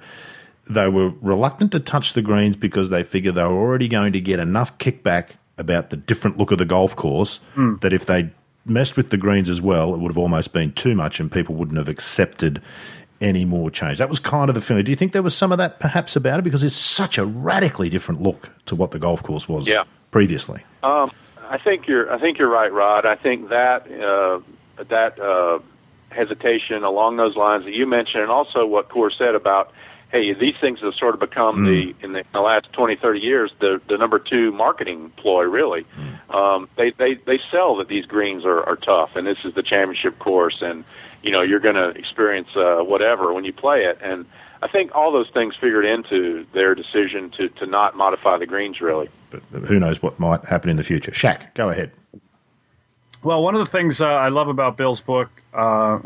[0.70, 4.20] they were reluctant to touch the greens because they figured they were already going to
[4.22, 8.30] get enough kickback about the different look of the golf course that if they
[8.66, 11.56] messed with the greens as well, it would have almost been too much and people
[11.56, 12.62] wouldn't have accepted
[13.22, 13.98] any more change.
[14.00, 14.84] That was kind of the feeling.
[14.84, 16.42] Do you think there was some of that perhaps about it?
[16.42, 19.84] Because it's such a radically different look to what the golf course was Yeah.
[20.12, 20.64] previously.
[20.84, 21.12] Um,
[21.50, 22.12] I think you're.
[22.12, 23.06] I think you're right, Rod.
[23.06, 24.40] I think that uh,
[24.84, 25.60] that uh,
[26.10, 29.72] hesitation along those lines that you mentioned, and also what Coore said about,
[30.12, 33.20] hey, these things have sort of become the in the, in the last 20, 30
[33.20, 35.44] years the the number two marketing ploy.
[35.44, 35.86] Really,
[36.30, 39.64] um, they they they sell that these greens are, are tough, and this is the
[39.64, 40.84] championship course, and
[41.22, 44.26] you know you're going to experience uh, whatever when you play it, and
[44.62, 48.82] I think all those things figured into their decision to to not modify the greens
[48.82, 49.10] really.
[49.30, 51.12] But who knows what might happen in the future.
[51.12, 51.92] Shaq, go ahead.
[53.26, 56.00] Well, one of the things uh, I love about Bill's book uh,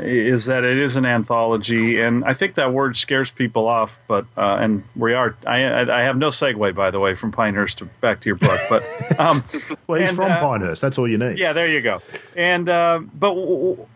[0.00, 4.00] is that it is an anthology, and I think that word scares people off.
[4.08, 5.36] But uh, and we are.
[5.46, 5.58] I,
[5.88, 8.60] I have no segue, by the way, from Pinehurst to back to your book.
[8.68, 8.82] But
[9.20, 9.44] um,
[9.86, 10.82] Well, he's And, from uh, Pinehurst.
[10.82, 11.38] That's all you need.
[11.38, 12.00] yeah, there you go.
[12.36, 13.86] And uh, but w- w-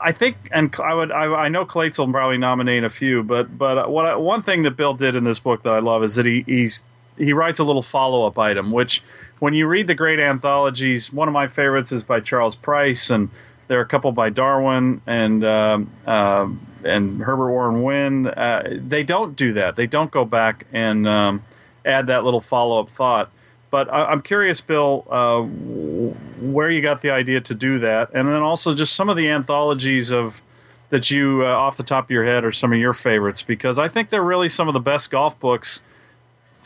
[0.00, 3.58] I think, and I would, I, I know Clates will probably nominate a few, but
[3.58, 6.14] but what I, one thing that Bill did in this book that I love is
[6.14, 6.84] that he he's
[7.16, 9.02] he writes a little follow up item, which
[9.38, 13.30] when you read the great anthologies, one of my favorites is by Charles Price, and
[13.68, 18.28] there are a couple by Darwin and um, um and Herbert Warren Wind.
[18.28, 19.76] Uh, they don't do that.
[19.76, 21.42] They don't go back and um,
[21.84, 23.30] add that little follow up thought.
[23.70, 28.28] But I, I'm curious, Bill, uh, where you got the idea to do that, and
[28.28, 30.42] then also just some of the anthologies of
[30.90, 33.76] that you, uh, off the top of your head, are some of your favorites because
[33.78, 35.80] I think they're really some of the best golf books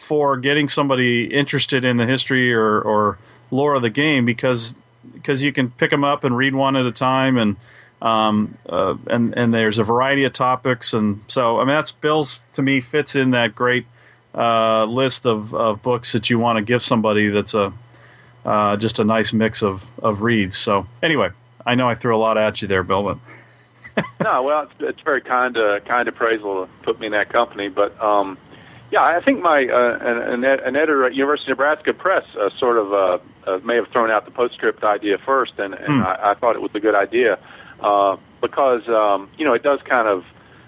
[0.00, 3.18] for getting somebody interested in the history or, or
[3.50, 4.74] lore of the game because
[5.12, 7.56] because you can pick them up and read one at a time and
[8.00, 12.40] um, uh, and and there's a variety of topics and so I mean that's Bill's
[12.52, 13.84] to me fits in that great
[14.34, 17.72] uh, list of, of books that you want to give somebody that's a
[18.44, 20.56] uh, just a nice mix of, of reads.
[20.56, 21.30] So anyway,
[21.66, 25.00] I know I threw a lot at you there, Bill, but no, well, it's, it's
[25.02, 27.68] very kind, uh, kind appraisal to put me in that company.
[27.68, 28.38] But um,
[28.90, 32.76] yeah, I think my uh, an, an, editor at University of Nebraska Press uh, sort
[32.76, 36.34] of uh, uh, may have thrown out the postscript idea first, and, and I, I
[36.34, 37.38] thought it was a good idea
[37.80, 40.24] uh, because um, you know it does kind of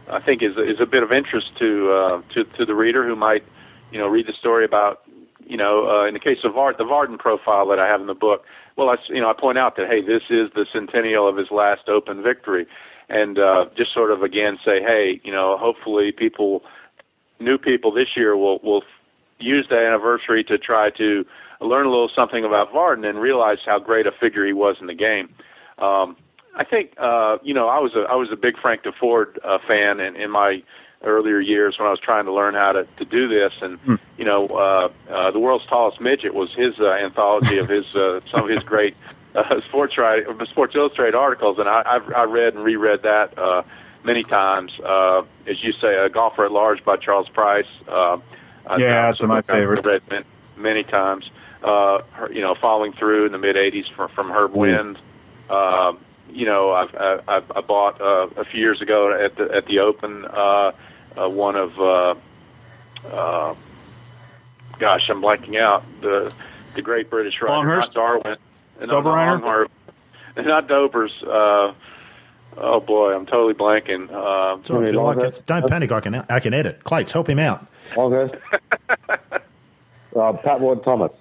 [0.09, 3.17] I think is is a bit of interest to uh, to to the reader who
[3.17, 3.45] might
[3.91, 5.03] you know read the story about
[5.47, 8.07] you know uh, in the case of Vard the Vardon profile that I have in
[8.07, 8.45] the book.
[8.77, 11.51] Well, I you know I point out that hey, this is the centennial of his
[11.51, 12.67] last Open victory,
[13.09, 16.63] and uh, just sort of again say hey, you know hopefully people
[17.43, 18.85] new people this year will will
[19.39, 21.27] use the anniversary to try to
[21.61, 24.87] learn a little something about Vardon and realize how great a figure he was in
[24.87, 25.35] the game.
[25.79, 26.17] Um,
[26.55, 29.59] I think uh, you know I was a I was a big Frank Deford uh,
[29.67, 30.63] fan in, in my
[31.03, 34.25] earlier years when I was trying to learn how to, to do this, and you
[34.25, 38.45] know uh, uh, the world's tallest midget was his uh, anthology of his uh, some
[38.45, 38.97] of his great
[39.35, 43.63] uh, sports writing, Sports Illustrated articles, and I, I've I read and reread that uh,
[44.05, 44.73] many times.
[44.81, 47.67] Uh, as you say, a golfer at large by Charles Price.
[47.89, 48.19] Uh,
[48.71, 49.85] Yeah, that it's was a my favorite.
[49.85, 50.25] Read many,
[50.57, 51.31] many times.
[51.63, 54.99] uh, her, you know, following through in the mid '80s from, from Herb Wind.
[55.51, 55.93] Uh,
[56.31, 59.81] you know, I've, I, I bought uh, a few years ago at the at the
[59.81, 60.73] Open uh,
[61.17, 61.79] uh, one of.
[61.81, 62.15] Uh,
[63.13, 63.55] uh,
[64.79, 66.33] gosh, I'm blanking out the
[66.75, 67.95] the great British writer, Longhurst?
[67.95, 68.37] not Darwin,
[68.81, 68.89] not
[69.43, 69.71] Longhurst,
[70.37, 71.23] not Dober's.
[71.23, 71.75] Uh,
[72.59, 74.05] oh boy, I'm totally blanking.
[74.05, 75.93] It's all right, Jimmy Bill, I can- don't panic.
[75.93, 76.85] I can I can edit.
[76.85, 77.67] Clates, help him out.
[77.97, 78.35] Longhurst.
[80.17, 81.13] uh, Pat Ward Thomas.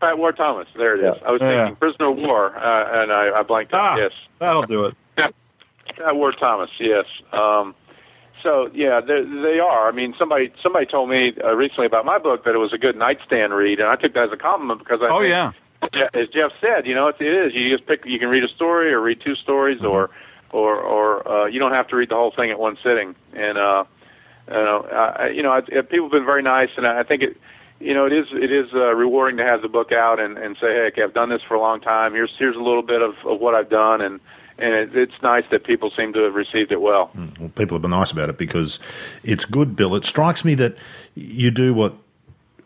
[0.00, 0.66] Pat Ward Thomas.
[0.76, 1.20] There it is.
[1.20, 1.28] Yeah.
[1.28, 1.64] I was Yeah.
[1.64, 3.98] thinking Prisoner of War, uh, and I, I blanked Ah, out.
[3.98, 4.94] Yes, that'll do it.
[5.16, 6.70] Pat Ward Thomas.
[6.80, 7.04] Yes.
[7.32, 7.74] Um,
[8.42, 9.88] so yeah, they, they are.
[9.88, 12.78] I mean, somebody somebody told me uh, recently about my book that it was a
[12.78, 15.52] good nightstand read, and I took that as a compliment because I Oh think, yeah.
[15.94, 17.54] Yeah, as Geoff said, you know, it, it is.
[17.54, 18.04] You just pick.
[18.06, 19.86] You can read a story or read two stories, Mm-hmm.
[19.88, 20.10] or
[20.52, 23.14] or or uh, you don't have to read the whole thing at one sitting.
[23.32, 23.84] And uh,
[24.48, 27.36] you know, I, you know, I, people have been very nice, and I think it.
[27.80, 30.54] You know, it is it is uh, rewarding to have the book out and, and
[30.60, 32.12] say, hey, okay, I've done this for a long time.
[32.12, 34.20] Here's here's a little bit of, of what I've done, and
[34.56, 37.10] and it, it's nice that people seem to have received it well.
[37.40, 38.78] Well, people have been nice about it because
[39.24, 39.96] it's good, Bill.
[39.96, 40.76] It strikes me that
[41.16, 41.96] you do what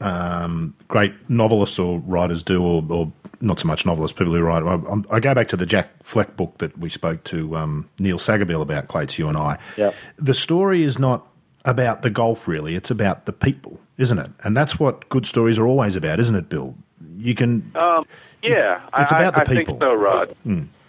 [0.00, 4.62] um, great novelists or writers do, or, or not so much novelists, people who write.
[4.62, 8.18] I, I'm- go back to the Jack Fleck book that we spoke to um, Neil
[8.18, 9.58] Sagebiel about, Clates, you and I.
[9.76, 9.94] Yep.
[10.18, 11.26] The story is not
[11.64, 12.74] about the golf, really.
[12.76, 14.30] It's about the people, isn't it?
[14.44, 16.74] And that's what good stories are always about, isn't it, Bill?
[17.18, 17.72] You can.
[17.74, 18.06] Um,
[18.42, 19.74] yeah, It's I, about the I, I people.
[19.74, 20.36] think so, Rod.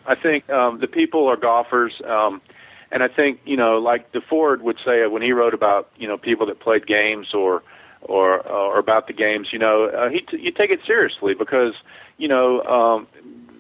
[0.05, 2.41] I think um, the people are golfers, um,
[2.91, 6.18] and I think you know, like Deford would say when he wrote about you know
[6.18, 7.64] people that played games or
[8.01, 9.49] or or about the games.
[9.51, 11.73] You know, uh, he t- you take it seriously because
[12.17, 13.07] you know um,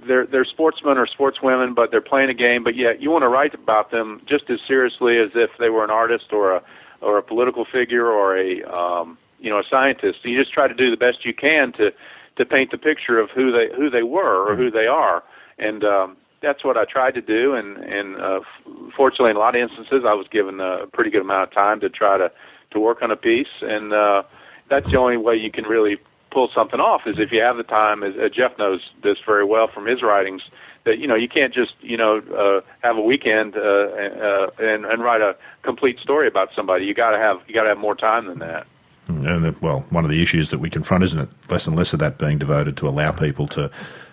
[0.07, 2.63] they're they're sportsmen or sportswomen, but they're playing a game.
[2.63, 5.83] But yet you want to write about them just as seriously as if they were
[5.83, 6.63] an artist or a
[7.01, 10.19] or a political figure or a um, you know a scientist.
[10.23, 11.91] You just try to do the best you can to
[12.37, 15.23] to paint the picture of who they who they were or who they are,
[15.57, 17.53] and um, that's what I tried to do.
[17.53, 21.09] And and uh, f- fortunately, in a lot of instances, I was given a pretty
[21.09, 22.31] good amount of time to try to
[22.71, 24.23] to work on a piece, and uh,
[24.69, 25.97] that's the only way you can really
[26.31, 28.03] pull something off is if you have the time.
[28.03, 30.41] As uh, Geoff knows this very well from his writings,
[30.85, 34.85] that you know you can't just you know uh, have a weekend uh, uh, and
[34.85, 36.85] and write a complete story about somebody.
[36.85, 38.67] You got to have you got to have more time than that.
[39.07, 41.29] And the, well, one of the issues that we confront, isn't it?
[41.49, 43.71] Less and less of that being devoted to allow people to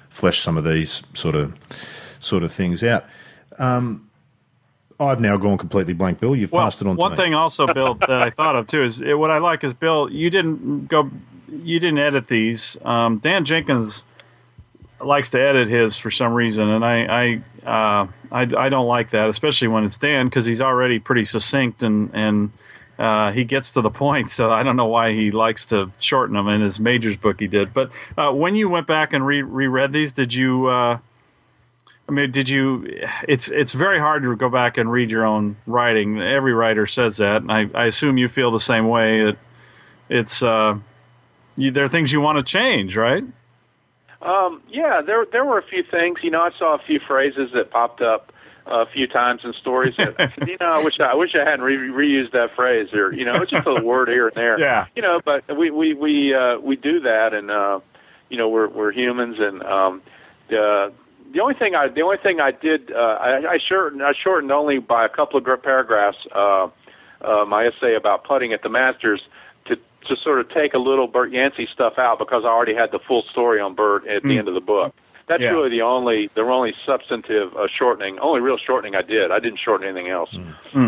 [0.09, 1.55] flesh some of these sort of
[2.20, 3.05] sort of things out.
[3.59, 4.09] Um,
[5.01, 6.36] I've now gone completely blank, Bill.
[6.36, 7.22] You've Well, passed it on one to me.
[7.22, 10.11] thing also, Bill, that I thought of too is eh, what I like is Bill.
[10.11, 11.11] You didn't go,
[11.51, 12.76] you didn't edit these.
[12.84, 14.05] Um, Dan Jenkins
[15.01, 17.68] likes to edit his for some reason, and I, I,
[18.03, 21.82] uh, I, I don't like that, especially when it's Dan because he's already pretty succinct
[21.82, 22.53] and and
[22.99, 24.30] uh, he gets to the point.
[24.30, 26.47] So I don't know why he likes to shorten them.
[26.49, 27.74] In his majors book, he did.
[27.74, 30.68] But uh, when you went back and re- reread these, did you?
[32.09, 32.86] Uh, I mean, did you?
[33.28, 36.20] It's it's very hard to go back and read your own writing.
[36.20, 39.24] Every writer says that, and I, I assume you feel the same way.
[39.24, 39.36] That
[40.09, 40.78] it's uh,
[41.57, 43.24] you, there are things you want to change, right?
[44.22, 46.18] Um, yeah, there there were a few things.
[46.22, 48.32] You know, I saw a few phrases that popped up
[48.66, 49.96] a few times in stories.
[49.96, 53.12] That, you know, I wish I, I wish I hadn't re- reused that phrase, or
[53.12, 54.59] you know, it's just a word here and there.
[54.59, 54.86] Yeah.
[54.96, 57.80] You know, but we we we uh, we do that, and uh,
[58.30, 60.02] you know, we're we're humans, and um,
[60.48, 60.92] the
[61.35, 64.51] the only thing I the only thing I did uh, I, I shortened I shortened
[64.53, 66.68] only by a couple of paragraphs uh,
[67.20, 69.20] uh, my essay about putting at the Masters
[69.66, 72.93] to to sort of take a little Bert Yancey stuff out because I already had
[72.93, 74.95] the full story on Bert at the end of the book.
[75.26, 75.51] That's Yeah.
[75.51, 79.30] really the only the only substantive uh, shortening, only real shortening I did.
[79.30, 80.30] I didn't shorten anything else.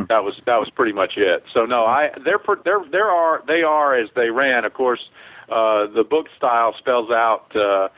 [0.08, 1.44] That was that was pretty much it.
[1.52, 4.64] So no, I there there there are they are as they ran.
[4.66, 5.08] Of course,
[5.48, 7.54] uh, the book style spells out.
[7.56, 7.88] Uh,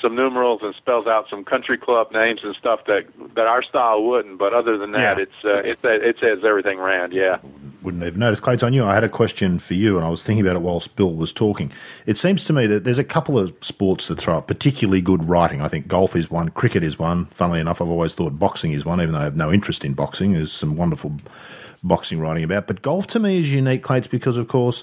[0.00, 4.02] some numerals and spells out some country club names and stuff that that our style
[4.02, 4.38] wouldn't.
[4.38, 5.22] But other than that, Yeah.
[5.24, 7.12] it's uh, it it says everything ran.
[7.12, 7.38] Yeah.
[7.82, 8.40] Wouldn't even notice.
[8.40, 10.62] Clates, I knew I had a question for you, and I was thinking about it
[10.62, 11.70] whilst Bill was talking.
[12.06, 15.28] It seems to me that there's a couple of sports that throw up particularly good
[15.28, 15.62] writing.
[15.62, 17.26] I think golf is one, cricket is one.
[17.26, 19.94] Funnily enough, I've always thought boxing is one, even though I have no interest in
[19.94, 20.32] boxing.
[20.32, 21.12] There's some wonderful
[21.84, 22.66] boxing writing about.
[22.66, 24.82] But golf to me is unique, Clates, because, of course,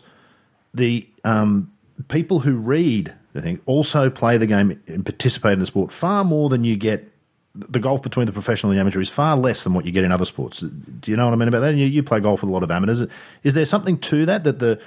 [0.74, 1.70] the um,
[2.08, 6.24] people who read, I think, also play the game and participate in the sport far
[6.24, 7.12] more than you get.
[7.54, 10.04] The golf between the professional and the amateur is far less than what you get
[10.04, 10.60] in other sports.
[10.60, 11.76] Do you know what I mean about that?
[11.76, 13.06] You, you play golf with a lot of amateurs.
[13.44, 14.80] Is there something to that that the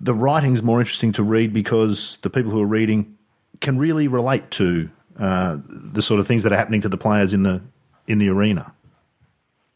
[0.00, 3.16] the writing's more interesting to read because the people who are reading
[3.60, 7.32] can really relate to uh, the sort of things that are happening to the players
[7.32, 7.60] in the
[8.06, 8.72] in the arena?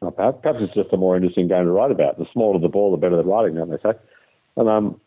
[0.01, 2.19] Perhaps, perhaps it's just a more interesting game to write about.
[2.19, 3.97] The smaller the ball, the better the writing, don't they say?
[4.57, 5.01] And um,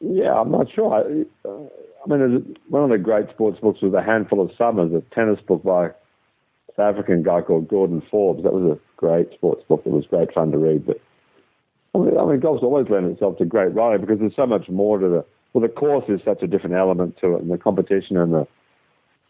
[0.00, 0.92] Yeah, I'm not sure.
[0.92, 5.00] I, I mean, one of the great sports books was A Handful of Summers, a
[5.14, 5.88] tennis book by
[6.76, 8.42] South African guy called Gordon Forbes.
[8.42, 9.82] That was a great sports book.
[9.86, 10.86] It was great fun to read.
[10.86, 11.00] But
[11.94, 14.68] I mean, I mean golf's always lent itself to great writing because there's so much
[14.68, 15.24] more to the.
[15.52, 18.46] Well, the course is such a different element to it, and the competition and the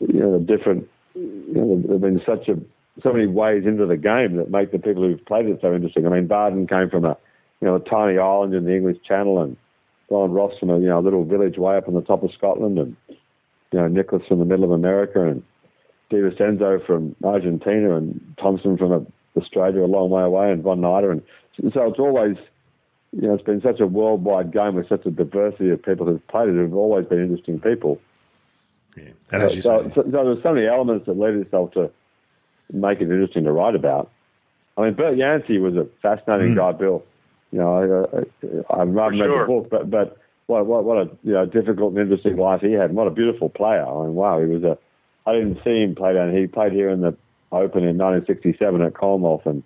[0.00, 0.88] you know the different.
[1.14, 2.56] You know, there've been such a
[3.02, 6.06] so many ways into the game that make the people who've played it so interesting.
[6.06, 7.16] I mean, Vardon came from a
[7.60, 9.56] you know a tiny island in the English Channel, and
[10.14, 12.30] Brian Ross from a you know a little village way up on the top of
[12.32, 15.42] Scotland, and you know Nicklaus from the middle of America, and
[16.08, 19.04] De Vicenzo from Argentina, and Thomson from a,
[19.36, 22.36] Australia a long way away, and Von Nida, and so it's always
[23.10, 26.24] you know it's been such a worldwide game with such a diversity of people who've
[26.28, 28.00] played it who've always been interesting people.
[28.96, 31.34] Yeah, and as so, you so, say, so, so there's so many elements that led
[31.34, 31.90] itself to
[32.72, 34.12] make it interesting to write about.
[34.78, 36.56] I mean, Bert Yancey was a fascinating Mm.
[36.56, 37.02] guy, Bill.
[37.54, 39.38] You know, I, I, I've read sure.
[39.38, 42.72] the book, but but what what what a you know difficult and interesting life he
[42.72, 43.86] had, and what a beautiful player.
[43.86, 44.76] I mean, wow, he was a.
[45.24, 46.34] I didn't see him play down.
[46.36, 47.16] He played here in the
[47.52, 49.62] Open in 1967 at Commonwealth, and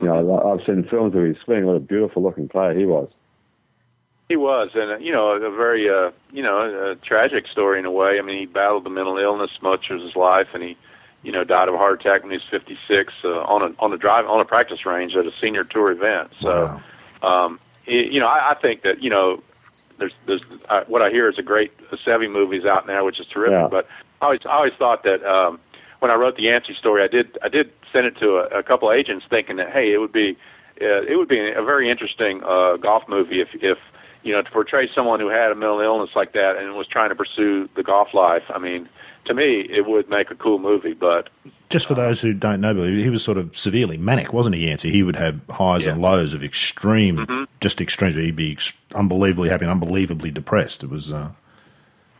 [0.00, 1.66] you know, I've seen films of his swing.
[1.66, 3.10] What a beautiful looking player he was.
[4.28, 7.90] He was, and you know, a very uh, you know a tragic story in a
[7.90, 8.20] way.
[8.20, 10.76] I mean, he battled the mental illness much of his life, and he,
[11.24, 13.92] you know, died of a heart attack when he was 56 uh, on a on
[13.92, 16.30] a drive on a practice range at a senior tour event.
[16.40, 16.80] So,
[17.22, 17.46] wow.
[17.46, 19.42] um, it, you know, I, I think that you know,
[19.98, 23.26] there's there's uh, what I hear is a great Seve movies out now, which is
[23.26, 23.52] terrific.
[23.52, 23.68] Yeah.
[23.68, 23.88] But
[24.20, 25.58] I always I always thought that um,
[26.00, 28.62] when I wrote the Yancey story, I did I did send it to a, a
[28.62, 30.36] couple of agents, thinking that hey, it would be
[30.80, 33.78] uh, it would be a very interesting uh, golf movie if if
[34.22, 37.08] you know to portray someone who had a mental illness like that and was trying
[37.08, 38.44] to pursue the golf life.
[38.50, 38.88] I mean,
[39.26, 40.92] to me, it would make a cool movie.
[40.92, 41.28] But
[41.70, 44.90] Just for those who don't know, he was sort of severely manic, wasn't he, Yancey?
[44.90, 45.92] He would have highs Yeah.
[45.92, 47.46] and lows of extreme, Mhm.
[47.60, 48.12] just extreme.
[48.12, 50.82] He'd be ex- unbelievably happy and unbelievably depressed.
[50.84, 51.30] It was, uh,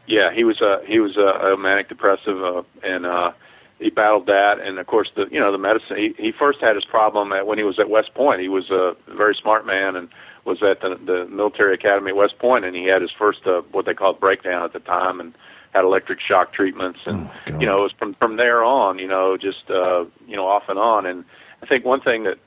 [0.06, 3.32] Yeah, he was a he was a, a manic depressive, uh, and uh,
[3.78, 4.60] he battled that.
[4.60, 5.96] And of course, the you know the medicine.
[5.96, 8.40] He, he first had his problem at, when he was at West Point.
[8.42, 10.08] He was a very smart man and
[10.44, 13.62] was at the, the military academy at West Point, and he had his first uh,
[13.72, 15.32] what they called breakdown at the time, and
[15.74, 17.00] had electric shock treatments.
[17.06, 18.98] And Oh, you know, it was from from there on.
[18.98, 21.06] You know, just uh, you know off and on.
[21.06, 21.24] And
[21.62, 22.38] I think one thing that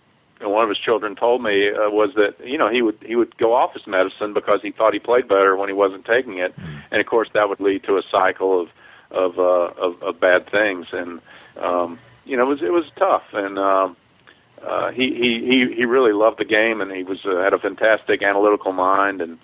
[0.41, 3.37] one of his children told me uh, was that you know he would he would
[3.37, 6.53] go off his medicine because he thought he played better when he wasn't taking it,
[6.91, 8.69] and of course that would lead to a cycle of
[9.11, 11.19] of uh, of, of bad things, and
[11.57, 13.97] um, you know it was it was tough, and um,
[14.65, 17.59] uh, he he he he really loved the game, and he was uh, had a
[17.59, 19.39] fantastic analytical mind, and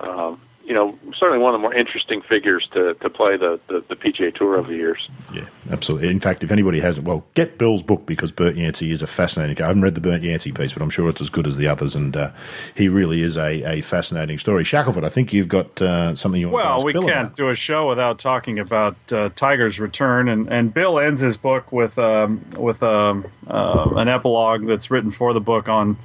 [0.00, 3.82] um, you know certainly one of the more interesting figures to to play the the,
[3.88, 5.08] the PGA Tour over the years.
[5.34, 6.08] yeah, absolutely.
[6.08, 9.54] In fact, if anybody hasn't, well, get Bill's book because Bert Yancey is a fascinating
[9.56, 9.64] guy.
[9.64, 11.66] I haven't read the Bert Yancey piece, but I'm sure it's as good as the
[11.66, 12.30] others, and uh,
[12.74, 14.64] he really is a, a fascinating story.
[14.64, 17.36] Shackelford, I think you've got uh, something you want to Well, we Bill can't about.
[17.36, 21.72] do a show without talking about uh, Tiger's return, and, and Bill ends his book
[21.72, 25.96] with um, with um, uh, an epilogue that's written for the book on,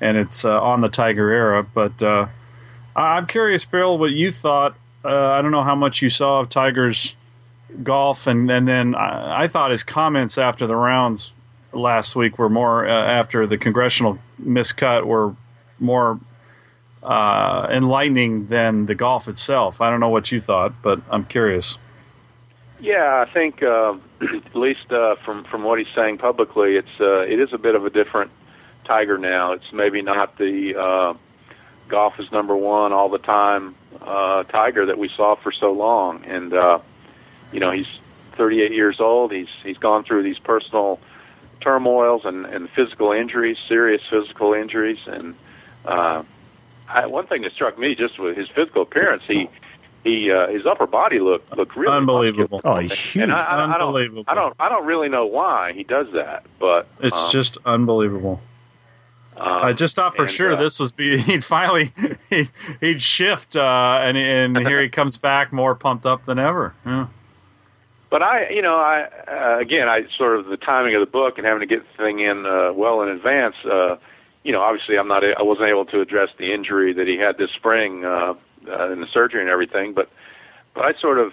[0.00, 1.62] and it's uh, on the Tiger era.
[1.62, 2.28] But uh, I-
[3.02, 4.76] I'm curious, Bill, what you thought.
[5.04, 7.14] Uh, I don't know how much you saw of Tiger's
[7.82, 11.34] golf, and and then I, I thought his comments after the rounds
[11.72, 15.36] last week were more uh, after the congressional miscut were
[15.78, 16.18] more
[17.02, 19.80] uh, enlightening than the golf itself.
[19.80, 21.78] I don't know what you thought, but I'm curious.
[22.80, 27.20] Yeah, I think uh, at least uh, from from what he's saying publicly, it's uh,
[27.20, 28.30] it is a bit of a different
[28.84, 29.52] Tiger now.
[29.52, 31.14] It's maybe not the uh,
[31.88, 36.24] golf is number one all the time uh, Tiger that we saw for so long,
[36.24, 36.78] and uh,
[37.52, 37.86] you know he's
[38.32, 39.32] 38 years old.
[39.32, 40.98] He's he's gone through these personal
[41.60, 45.34] turmoils and, and physical injuries, serious physical injuries, and
[45.84, 46.22] uh,
[46.88, 49.48] I, one thing that struck me just with his physical appearance, he
[50.04, 52.60] he uh, his upper body looked looked really Unbelievable.
[52.64, 53.24] Oh, he's huge.
[53.24, 54.24] and I, I, I don't, Unbelievable.
[54.28, 58.40] I don't, I don't really know why he does that, but It's um, just unbelievable.
[59.36, 61.92] Um, I just thought for and, sure uh, this was be he'd finally
[62.30, 66.74] he'd, he'd shift, uh, and and here he comes back more pumped up than ever.
[66.84, 67.08] Yeah.
[68.08, 71.38] But I, you know, I uh, again, I sort of the timing of the book
[71.38, 73.56] and having to get the thing in uh, well in advance.
[73.64, 73.96] Uh,
[74.46, 77.36] you know, obviously, I'm not, I wasn't able to address the injury that he had
[77.36, 78.34] this spring uh,
[78.68, 79.92] uh, in the surgery and everything.
[79.92, 80.08] But,
[80.72, 81.32] but I sort of,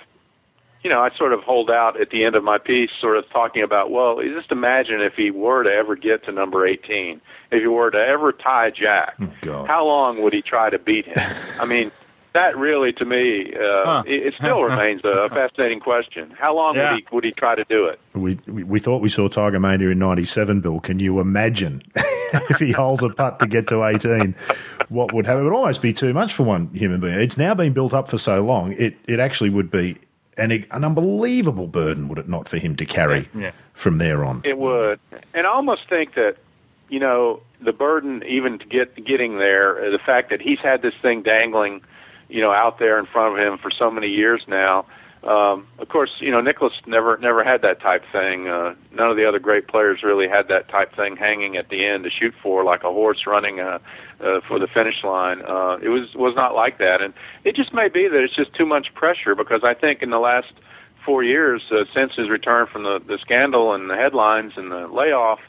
[0.84, 3.30] you know, I sort of hold out at the end of my piece, sort of
[3.30, 7.22] talking about, well, just imagine if he were to ever get to number 18,
[7.52, 9.18] if he were to ever tie Jack,
[9.48, 11.18] Oh, how long would he try to beat him?
[11.60, 11.92] I mean,
[12.34, 14.04] that really, to me, uh, Huh.
[14.08, 16.32] it, it still remains a fascinating question.
[16.38, 16.90] How long Yeah.
[16.92, 18.00] would he would he try to do it?
[18.16, 20.60] We, we we thought we saw Tiger Mania in '97.
[20.62, 21.84] Bill, can you imagine
[22.50, 24.36] if he holds a putt to get to 18?
[24.90, 25.42] What would happen?
[25.42, 27.14] It would almost be too much for one human being.
[27.20, 28.74] It's now been built up for so long.
[28.74, 29.98] It it actually would be
[30.38, 33.52] an an unbelievable burden, would it not, for him to carry Yeah.
[33.74, 34.42] from there on?
[34.44, 35.00] It would,
[35.34, 36.36] and I almost think that
[36.90, 40.82] you know the burden, even to get getting there, uh, the fact that he's had
[40.82, 41.82] this thing dangling,
[42.30, 44.86] you know, out there in front of him for so many years now.
[45.26, 48.50] Um, of course, you know Nicklaus never never had that type thing.
[48.50, 51.86] Uh, none of the other great players really had that type thing hanging at the
[51.86, 53.80] end to shoot for, like a horse running uh,
[54.20, 55.42] uh, for the finish line.
[55.42, 57.14] Uh, it was was not like that, and
[57.46, 60.20] it just may be that it's just too much pressure because I think in the
[60.20, 60.52] last
[61.06, 64.88] four years uh, since his return from the, the scandal and the headlines and the
[64.88, 65.40] layoff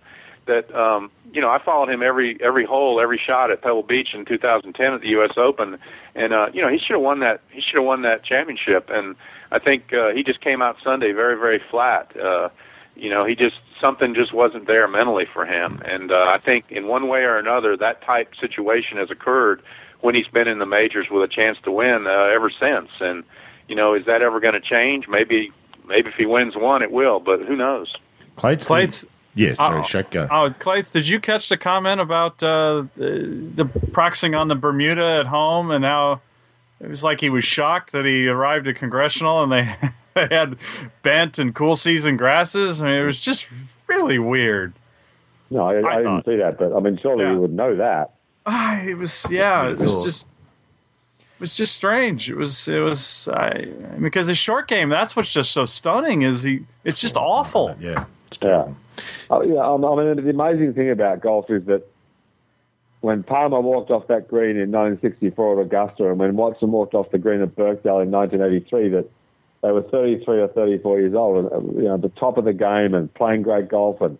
[0.46, 4.08] that um, you know I followed him every every hole, every shot at Pebble Beach
[4.14, 5.32] in 2010 at the U.S.
[5.36, 5.78] Open,
[6.14, 8.88] and uh, you know he should have won that he should have won that championship,
[8.90, 9.16] and
[9.50, 12.14] I think uh, he just came out Sunday very very flat.
[12.16, 12.48] Uh,
[12.96, 16.66] you know he just something just wasn't there mentally for him, and uh, I think
[16.70, 19.62] in one way or another that type situation has occurred
[20.00, 23.24] when he's been in the majors with a chance to win uh, ever since, and
[23.68, 25.08] you know is that ever going to change?
[25.08, 25.52] Maybe
[25.86, 27.94] maybe if he wins one it will, but who knows?
[28.36, 29.82] Clates, Clates, yes, sorry, Uh-oh.
[29.84, 30.28] Shaq, go.
[30.30, 35.02] Oh, Clates, did you catch the comment about uh, the, the practicing on the Bermuda
[35.20, 36.20] at home and how
[36.80, 39.76] it was like he was shocked that he arrived at Congressional and they,
[40.14, 40.56] they had
[41.02, 42.80] bent and cool season grasses?
[42.82, 43.46] I mean, it was just
[43.86, 44.72] really weird.
[45.50, 47.32] No, I, I, I didn't see that, but I mean, surely Yeah.
[47.32, 48.10] you would know that.
[48.46, 50.26] Ah, it was yeah, it was just
[51.18, 52.28] it was just strange.
[52.28, 54.88] It was it was I, I because his short game.
[54.90, 56.66] That's what's just so stunning is he.
[56.84, 57.74] It's just awful.
[57.80, 58.68] Yeah, it's Yeah.
[59.30, 59.76] Oh, yeah, I
[60.14, 61.86] mean, the amazing thing about golf is that
[63.00, 67.10] when Palmer walked off that green in 1964 at Augusta, and when Watson walked off
[67.10, 69.10] the green at Birkdale in 1983, that
[69.62, 72.52] they were 33 or 34 years old, and uh, you know, the top of the
[72.52, 74.18] game and playing great golf, and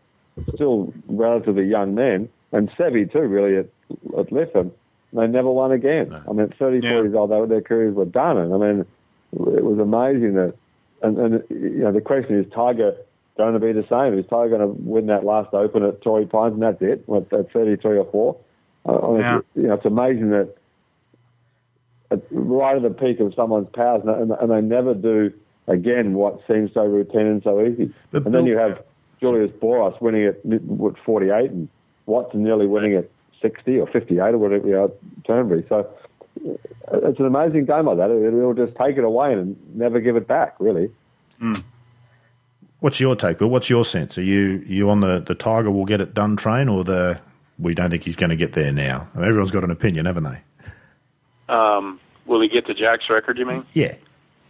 [0.55, 3.66] still relatively young men, and Seve too, really at,
[4.18, 4.70] at Lytham.
[5.12, 6.12] They never won again.
[6.29, 7.03] I mean, 34 Yeah.
[7.03, 8.81] years old, they, their careers were done, and I mean,
[9.33, 10.55] it was amazing that.
[11.03, 12.97] And, and you know, the question is, Tiger
[13.37, 14.16] going to be the same?
[14.16, 17.03] He's Tiger going to win that last Open at Torrey Pines, and that's it?
[17.07, 18.37] What, at 33 or four?
[18.87, 19.41] Uh, Yeah.
[19.57, 20.55] You know, it's amazing that
[22.11, 25.32] at, right at the peak of someone's powers, and, and, and they never do
[25.66, 27.93] again what seems so routine and so easy.
[28.11, 28.82] But and then you have
[29.20, 31.68] Julius Boros winning at what 48, and
[32.07, 33.09] Watson nearly winning at
[33.41, 35.64] 60 or 58 or whatever you know, at Turnberry.
[35.68, 35.89] So
[36.47, 38.11] uh, it's an amazing game like that.
[38.11, 40.91] It, it'll just take it away and never give it back, really.
[42.85, 43.49] What's your take, Bill?
[43.49, 44.18] What's your sense?
[44.18, 47.18] Are you you on the, the Tiger will get it done train or the
[47.59, 49.09] we don't think he's going to get there now?
[49.14, 50.39] I mean, everyone's got an opinion, haven't they?
[51.49, 53.39] Um, will he get to Jack's record?
[53.39, 53.64] You mean?
[53.72, 53.95] Yeah.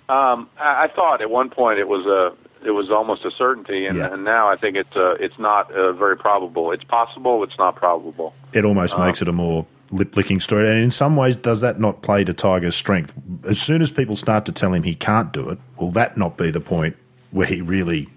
[0.08, 3.86] Um, I, I thought at one point it was a it was almost a certainty,
[3.86, 4.12] and, Yeah.
[4.12, 6.72] and now I think it's uh, it's not uh, very probable.
[6.72, 8.34] It's possible, it's not probable.
[8.52, 10.68] It almost makes it a more lip licking story.
[10.68, 13.12] And in some ways, does that not play to Tiger's strength?
[13.48, 16.36] As soon as people start to tell him he can't do it, will that not
[16.36, 16.96] be the point
[17.30, 18.08] where he really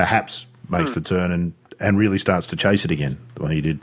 [0.00, 3.80] perhaps makes the turn and, and really starts to chase it again when he did?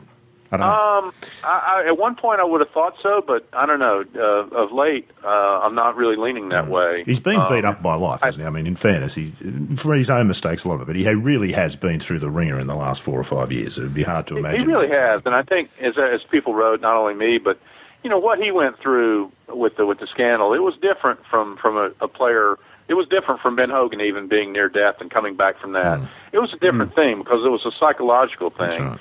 [0.51, 0.73] I don't know.
[0.73, 1.13] Um,
[1.43, 4.03] I, I, at one point I would have thought so, but I don't know.
[4.15, 7.03] Uh, of late, uh, I'm not really leaning that way.
[7.05, 8.47] He's been Um, beat up by life, hasn't he?
[8.47, 9.31] I mean, in fairness, he,
[9.75, 12.29] for his own mistakes, a lot of it, but he really has been through the
[12.31, 13.77] ringer in the last four or five years.
[13.77, 14.61] It would be hard to imagine.
[14.61, 17.59] He really has, and I think as as people wrote, not only me, but
[18.03, 20.53] you know what he went through with the with the scandal.
[20.53, 22.57] It was different from from a, a player.
[22.87, 25.99] It was different from Ben Hogan even being near death and coming back from that.
[26.31, 28.81] It was a different thing because it was a psychological thing.
[28.81, 28.89] Mm.
[28.89, 28.99] right.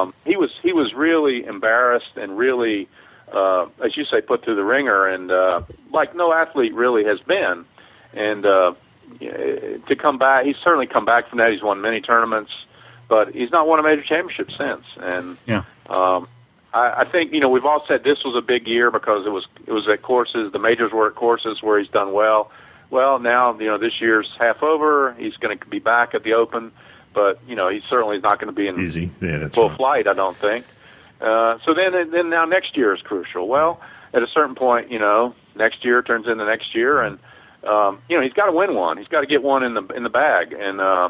[0.00, 2.88] Um, he was he was really embarrassed and really,
[3.32, 5.60] uh, as you say, put through the ringer, and uh,
[5.92, 7.66] like no athlete really has been.
[8.14, 8.72] And uh,
[9.20, 11.52] to come back, he's certainly come back from that.
[11.52, 12.52] He's won many tournaments,
[13.08, 14.84] but he's not won a major championship since.
[14.98, 15.64] And Yeah.
[15.90, 16.26] um,
[16.72, 19.30] I, I think you know we've all said this was a big year because it
[19.30, 20.52] was it was at courses.
[20.52, 22.50] The majors were at courses where he's done well.
[22.90, 25.14] Well, now you know this year's half over.
[25.18, 26.72] He's going to be back at the Open,
[27.12, 29.10] but you know he certainly is not going to be in he?
[29.20, 29.76] Yeah, that's full right.
[29.76, 30.06] flight.
[30.06, 30.64] I don't think.
[31.20, 33.48] Uh, so then, then now next year is crucial.
[33.48, 33.80] Well,
[34.12, 37.18] at a certain point, you know, next year turns into next year, and
[37.64, 38.98] um, you know he's got to win one.
[38.98, 41.08] He's got to get one in the in the bag, and uh,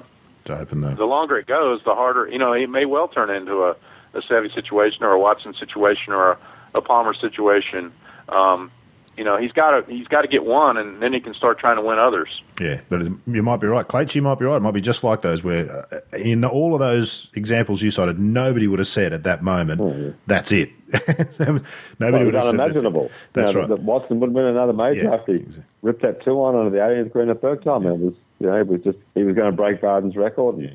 [0.96, 1.04] the.
[1.04, 2.28] longer it goes, the harder.
[2.28, 3.76] You know, he may well turn into a
[4.14, 6.38] a Seve situation or a Watson situation or a,
[6.74, 7.92] a Palmer situation.
[8.28, 8.70] Um,
[9.16, 11.58] you know he's got to he's got to get one, and then he can start
[11.58, 12.28] trying to win others.
[12.60, 14.14] Yeah, but you might be right, Clates.
[14.14, 14.56] You might be right.
[14.56, 18.18] It might be just like those where, uh, in all of those examples you cited,
[18.18, 20.10] nobody would have said at that moment, yeah.
[20.26, 20.70] "That's it."
[21.38, 21.62] nobody
[21.98, 23.10] Well, would have said unimaginable.
[23.32, 23.68] That's, you know, right.
[23.68, 25.64] That Watson would win another major Yeah, after he exactly.
[25.82, 27.86] ripped that two on onto the 18th green the third time.
[27.86, 30.56] It was, you know, it was just he was going to break Vardon's record.
[30.56, 30.70] And Yeah.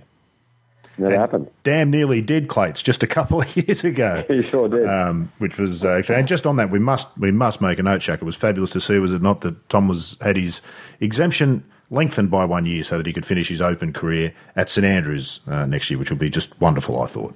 [1.01, 1.49] That happened.
[1.63, 4.23] Damn nearly did Clates just a couple of years ago.
[4.29, 4.87] He sure did.
[4.87, 7.83] um, which was uh, actually, and just on that, we must we must make a
[7.83, 8.15] note, Shaq.
[8.15, 10.61] It was fabulous to see, was it not, that Tom was had his
[10.99, 14.85] exemption lengthened by one year so that he could finish his Open career at St
[14.85, 17.01] Andrews uh, next year, which would be just wonderful.
[17.01, 17.35] I thought.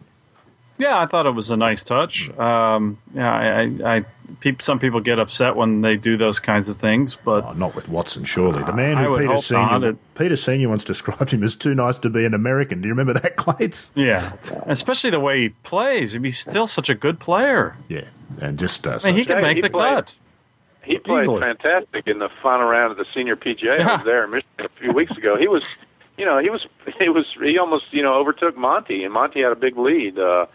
[0.78, 2.30] Yeah, I thought it was a nice touch.
[2.38, 4.06] Um, yeah, I, I, I
[4.42, 7.76] peop, some people get upset when they do those kinds of things, but Oh, not
[7.76, 8.62] with Watson, surely.
[8.64, 9.38] The man who would Peter.
[9.38, 12.82] Senior It- Peter Senior once described him as too nice to be an American.
[12.82, 13.92] Do you remember that, Clates?
[13.96, 14.34] yeah,
[14.66, 16.14] especially the way he plays.
[16.16, 17.78] I mean, He's still such a good player.
[17.88, 18.06] Yeah,
[18.42, 20.14] and just uh, I mean, he such- could make he the played- cut.
[20.84, 21.40] He played Easily.
[21.42, 23.80] fantastic in the final round of the senior PGA.
[23.80, 25.36] I was there in Michigan a few weeks ago.
[25.36, 25.64] He was,
[26.16, 26.64] you know, he was,
[27.00, 30.20] he was, he almost, you know, overtook Monty, and Monty had a big lead.
[30.20, 30.46] Uh,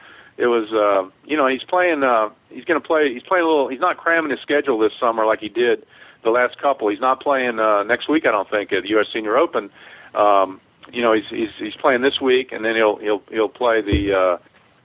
[0.40, 2.02] it was, uh, you know, he's playing.
[2.02, 3.12] Uh, he's going to play.
[3.12, 3.68] He's playing a little.
[3.68, 5.84] He's not cramming his schedule this summer like he did
[6.24, 6.88] the last couple.
[6.88, 8.24] He's not playing uh, next week.
[8.26, 9.06] I don't think at the U.S.
[9.12, 9.70] Senior Open.
[10.14, 10.60] Um,
[10.92, 14.14] you know, he's he's he's playing this week, and then he'll he'll he'll play the
[14.14, 14.38] uh,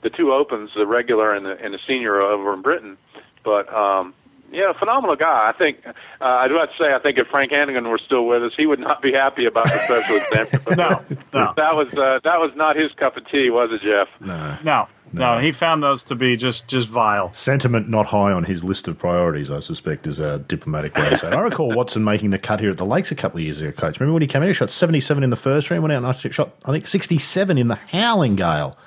[0.04, 2.98] the two opens, the regular and the and the senior over in Britain.
[3.44, 4.14] But um,
[4.52, 5.52] yeah, phenomenal guy.
[5.54, 5.92] I think uh,
[6.22, 8.66] I do have to say, I think if Frank Hannigan were still with us, he
[8.66, 10.78] would not be happy about the special exemption.
[10.78, 11.04] No,
[11.34, 11.54] no.
[11.56, 14.10] that was uh, that was not his cup of tea, was it, Geoff?
[14.20, 14.58] no.
[14.64, 14.88] No,
[15.20, 17.32] no, he found those to be just just vile.
[17.34, 21.18] Sentiment not high on his list of priorities, I suspect, is a diplomatic way to
[21.18, 21.34] say it.
[21.34, 23.72] I recall Watson making the cut here at the Lakes a couple of years ago,
[23.72, 24.00] coach.
[24.00, 24.50] Remember when he came in?
[24.50, 27.58] He shot 77 in the first round, went out and I shot, I think, 67
[27.58, 28.78] in the Howling Gale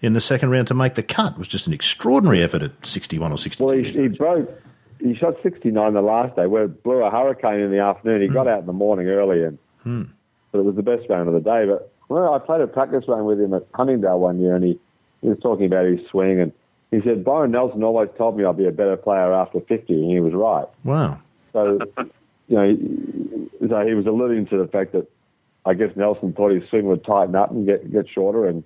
[0.00, 1.32] in the second round to make the cut.
[1.32, 3.64] It was just an extraordinary effort at 61 or 62.
[3.64, 4.50] Well, he, he broke.
[5.00, 8.22] He shot 69 the last day, where it blew a hurricane in the afternoon.
[8.22, 8.34] He hmm.
[8.34, 10.02] got out in the morning early, and hmm.
[10.52, 11.66] but it was the best round of the day.
[11.66, 14.78] But well, I played a practice round with him at Huntingdale one year, and he,
[15.22, 16.52] he was talking about his swing, and
[16.90, 20.10] he said Byron Nelson always told me I'd be a better player after 50, and
[20.10, 20.66] he was right.
[20.84, 21.20] wow.
[21.52, 21.78] So,
[22.48, 25.06] you know, he- so he was alluding to the fact that
[25.64, 28.62] I guess Nelson thought his swing would tighten up and get get shorter, and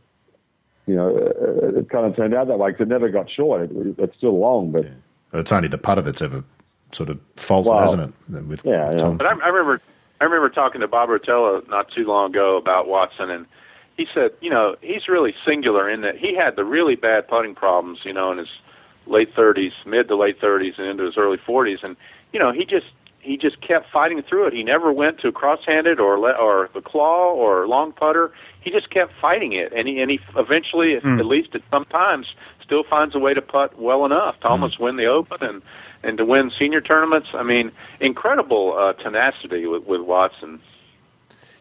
[0.87, 3.63] you know, uh, it kind of turned out that way because it never got short.
[3.63, 4.87] It, it's still long, but.
[5.33, 6.43] It's only the putter that's ever
[6.91, 8.03] sort of faltered, Well, hasn't
[8.35, 8.47] it?
[8.49, 9.09] With, yeah, with yeah.
[9.17, 9.81] But I, I remember,
[10.21, 13.47] I remember talking to Bob Rotella not too long ago about Watson, and
[14.01, 17.55] he said, you know, he's really singular in that he had the really bad putting
[17.55, 18.49] problems, you know, in his
[19.07, 21.97] late 30s, mid to late 30s, and into his early 40s, and
[22.33, 22.87] you know, he just
[23.19, 24.55] he just kept fighting through it.
[24.55, 28.33] He never went to cross-handed or le- or the claw or long putter.
[28.63, 32.35] He just kept fighting it, and he and he eventually, at least at some times,
[32.65, 35.61] still finds a way to putt well enough to almost win the Open and
[36.03, 37.29] and to win senior tournaments.
[37.35, 37.71] I mean,
[38.01, 40.59] incredible uh, tenacity with, with Watson.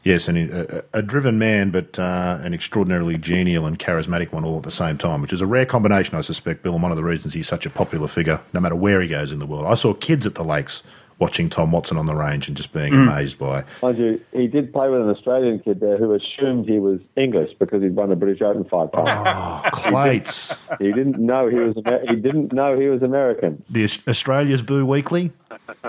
[0.03, 4.57] Yes, and a, a driven man, but uh, an extraordinarily genial and charismatic one all
[4.57, 6.95] at the same time, which is a rare combination, I suspect, Bill, and one of
[6.97, 9.65] the reasons he's such a popular figure, no matter where he goes in the world.
[9.67, 10.83] I saw kids at the lakes
[11.19, 13.65] watching Tom Watson on the range and just being amazed by.
[13.81, 17.51] Mind you, he did play with an Australian kid there who assumed he was English
[17.59, 19.09] because he'd won the British Open five times.
[19.27, 20.55] Oh, Clates.
[20.79, 23.61] he didn't know he was Amer- he didn't know he was American.
[23.69, 25.31] the Australia's Boo Weekley.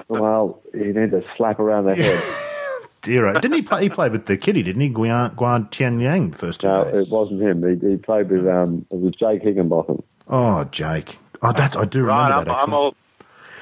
[0.08, 2.20] Well, he needed to slap around the head.
[3.02, 3.82] Dear, oh, didn't he play?
[3.84, 4.90] He played with the kiddie, didn't he?
[4.90, 7.06] Guan, Guan Tianlang the first two No, days.
[7.06, 7.62] it wasn't him.
[7.80, 10.02] He, he played with um, it was Jake Higginbottom.
[10.28, 11.18] Oh, Jake.
[11.42, 12.50] Oh, that I do Rod, remember I'm, that.
[12.52, 12.62] Actually.
[12.62, 12.94] I'm old.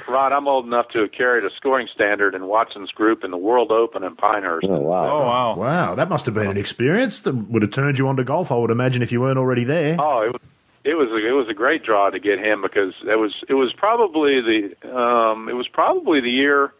[0.09, 3.37] Rod, I'm old enough to have carried a scoring standard in Watson's group in the
[3.37, 4.67] World Open in Pinehurst.
[4.69, 5.19] Oh wow!
[5.19, 5.57] Oh wow.
[5.57, 8.51] Wow, that must have been an experience that would have turned you on to golf.
[8.51, 9.97] I would imagine if you weren't already there.
[10.01, 10.41] Oh, it was
[10.85, 13.55] it was a, it was a great draw to get him because it was it
[13.55, 16.73] was probably the um, it was probably the year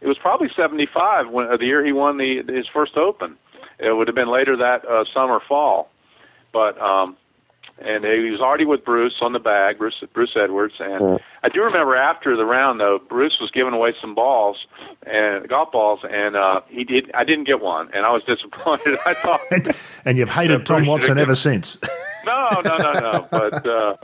[0.00, 3.36] it was probably seventy five when uh, the year he won the his first Open.
[3.78, 5.88] It would have been later that uh, summer fall,
[6.52, 7.16] but um,
[7.80, 11.16] and he was already with Bruce on the bag, Bruce Bruce Edwards, and Yeah.
[11.44, 14.56] I do remember after the round though, Bruce was giving away some balls
[15.06, 18.98] and golf balls, and uh, he did I didn't get one, and I was disappointed.
[19.06, 19.40] I thought.
[19.52, 21.78] And, and you've hated Tom Watson ever since.
[22.26, 23.28] No, no, no, no.
[23.30, 23.96] But uh,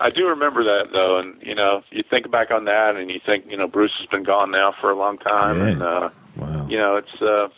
[0.00, 3.20] I do remember that though, and you know, you think back on that, and you
[3.24, 5.66] think, you know, Bruce has been gone now for a long time, Yeah.
[5.68, 6.66] and uh, wow.
[6.68, 7.48] you know, it's uh,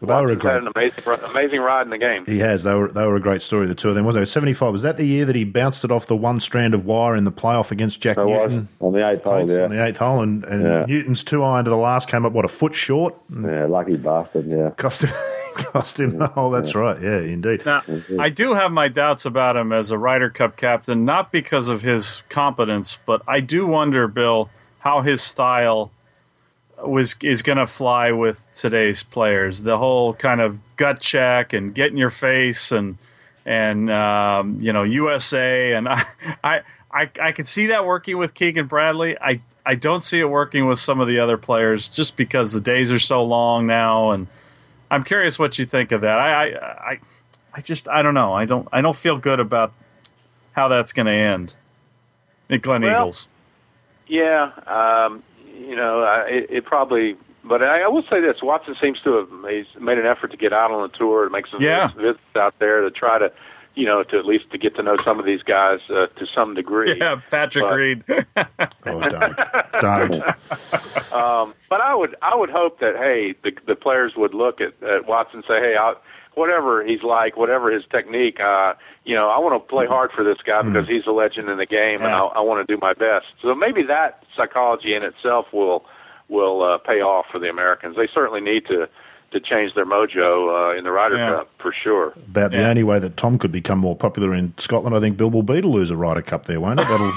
[0.00, 2.24] Well, they were a Watson's had an amazing, amazing ride in the game.
[2.26, 2.62] He has.
[2.62, 3.66] They were they were a great story.
[3.66, 4.72] The two of them was they seventy five.
[4.72, 7.24] Was that the year that he bounced it off the one strand of wire in
[7.24, 8.68] the playoff against Jack Newton?
[8.80, 9.50] on the eighth hole.
[9.50, 10.84] Yeah, on the eighth hole, and, and Yeah.
[10.86, 14.46] Newton's two iron to the last came up what a foot short, yeah, lucky bastard.
[14.48, 15.10] Yeah, cost him
[15.54, 16.50] cost him the hole.
[16.50, 17.00] That's right.
[17.00, 17.64] Yeah, indeed.
[17.64, 17.82] Now,
[18.18, 21.82] I do have my doubts about him as a Ryder Cup captain, not because of
[21.82, 24.50] his competence, but I do wonder, Bill,
[24.80, 25.90] how his style
[26.82, 29.62] was is going to fly with today's players.
[29.62, 32.98] The whole kind of gut check and get in your face and
[33.44, 36.04] and um, you know USA and I
[36.42, 36.60] I
[36.92, 39.16] I, I could see that working with Keegan Bradley.
[39.18, 42.60] I I don't see it working with some of the other players just because the
[42.60, 44.26] days are so long now and
[44.90, 46.18] I'm curious what you think of that.
[46.18, 47.00] I I I,
[47.54, 48.32] I just I don't know.
[48.32, 49.72] I don't I don't feel good about
[50.52, 51.54] how that's going to end.
[52.48, 53.28] At Glen Well, Eagles.
[54.08, 55.22] Yeah, um,
[55.56, 57.16] you know, I- it, it probably.
[57.42, 60.36] But I, I will say this: Watson seems to have made, made an effort to
[60.36, 61.88] get out on the tour, to make some Yeah.
[61.96, 63.32] visits out there, to try to,
[63.74, 66.26] you know, to at least to get to know some of these guys uh, to
[66.34, 66.96] some degree.
[66.98, 68.04] Yeah, Patrick But- Reed.
[68.86, 69.36] Oh, don't.
[69.80, 70.14] don't.
[71.12, 74.80] Um, but I would I would hope that hey the the players would look at,
[74.82, 75.94] at Watson and say hey I,
[76.34, 78.74] whatever he's like whatever his technique uh,
[79.04, 81.58] you know I want to play hard for this guy because he's a legend in
[81.58, 83.26] the game and I, I want to do my best.
[83.42, 85.84] So maybe that psychology in itself will
[86.28, 87.96] will uh, pay off for the Americans.
[87.96, 88.88] They certainly need to
[89.32, 91.30] to change their mojo uh, in the Ryder Yeah.
[91.36, 92.12] Cup for sure.
[92.28, 95.30] About the only way that Tom could become more popular in Scotland, I think Bill
[95.30, 96.86] will be to lose a Ryder Cup there, won't it?
[96.88, 97.12] That'll,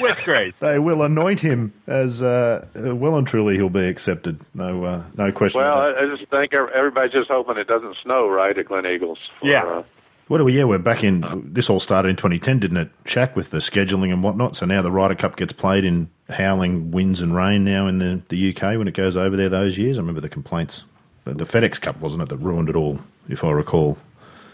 [0.00, 0.60] with grace.
[0.60, 4.40] they will anoint him as uh, uh, well and truly he'll be accepted.
[4.54, 5.60] No, uh, no question.
[5.60, 5.78] Well.
[5.78, 9.16] I, I just think everybody's just hoping it doesn't snow right at Gleneagles.
[9.40, 9.82] For, Yeah.
[10.24, 10.56] Uh, What do we?
[10.56, 11.24] Yeah, we're back in.
[11.52, 12.88] This all started in 2010, didn't it?
[13.04, 14.56] Shaq with the scheduling and whatnot.
[14.56, 18.22] So now the Ryder Cup gets played in howling winds and rain now in the,
[18.28, 19.98] the UK when it goes over there those years.
[19.98, 20.84] I remember the complaints.
[21.24, 23.98] The, the FedEx Cup wasn't it that ruined it all, if I recall.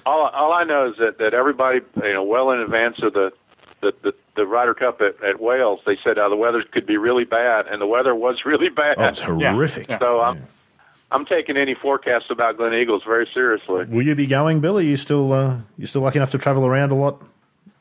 [0.06, 3.32] all, all I know is that, that everybody, you know, well in advance of the
[3.82, 6.98] the, the, the Ryder Cup at, at Wales, they said uh, the weather could be
[6.98, 8.96] really bad, and the weather was really bad.
[8.98, 9.88] Oh, it's horrific.
[9.88, 9.98] Yeah.
[9.98, 10.46] so I'm
[11.12, 13.84] I'm taking any forecasts about Gleneagles very seriously.
[13.86, 14.86] Will you be going, Billy?
[14.86, 17.20] You still uh, you still lucky enough to travel around a lot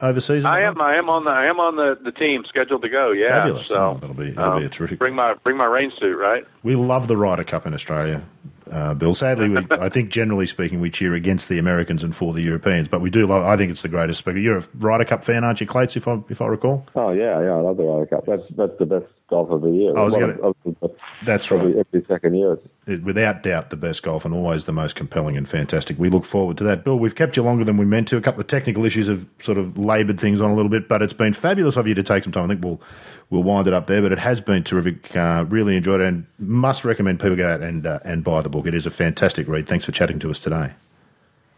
[0.01, 0.45] overseas?
[0.45, 0.81] I am?
[0.81, 3.11] I am on the I am on the, the team scheduled to go.
[3.11, 3.67] Yeah, Fabulous.
[3.67, 4.99] so that'll be that'll um, be a terrific.
[4.99, 6.45] bring my bring my rain suit, right?
[6.63, 8.23] We love the Ryder Cup in Australia,
[8.71, 9.13] uh, Bill.
[9.13, 12.87] Sadly, we, I think generally speaking, we cheer against the Americans and for the Europeans,
[12.87, 13.43] but we do love.
[13.43, 14.41] I think it's the greatest spectacle.
[14.43, 15.95] You're a Ryder Cup fan, aren't you, Clates?
[15.95, 18.25] If I if I recall, Oh yeah, yeah, I love the Ryder Cup.
[18.25, 19.93] That's that's the best golf of the year.
[19.97, 20.91] I was One gonna- of- of
[21.25, 21.85] that's probably right.
[21.93, 22.57] every second year.
[22.87, 25.99] It, without doubt, the best golf and always the most compelling and fantastic.
[25.99, 26.97] We look forward to that, Bill.
[26.97, 28.17] We've kept you longer than we meant to.
[28.17, 31.01] A couple of technical issues have sort of laboured things on a little bit, but
[31.01, 32.45] it's been fabulous of you to take some time.
[32.45, 32.81] I think we'll
[33.29, 35.15] we'll wind it up there, but it has been terrific.
[35.15, 38.49] Uh, really enjoyed it, and must recommend people go out and uh, and buy the
[38.49, 38.65] book.
[38.65, 39.67] It is a fantastic read.
[39.67, 40.71] Thanks for chatting to us today.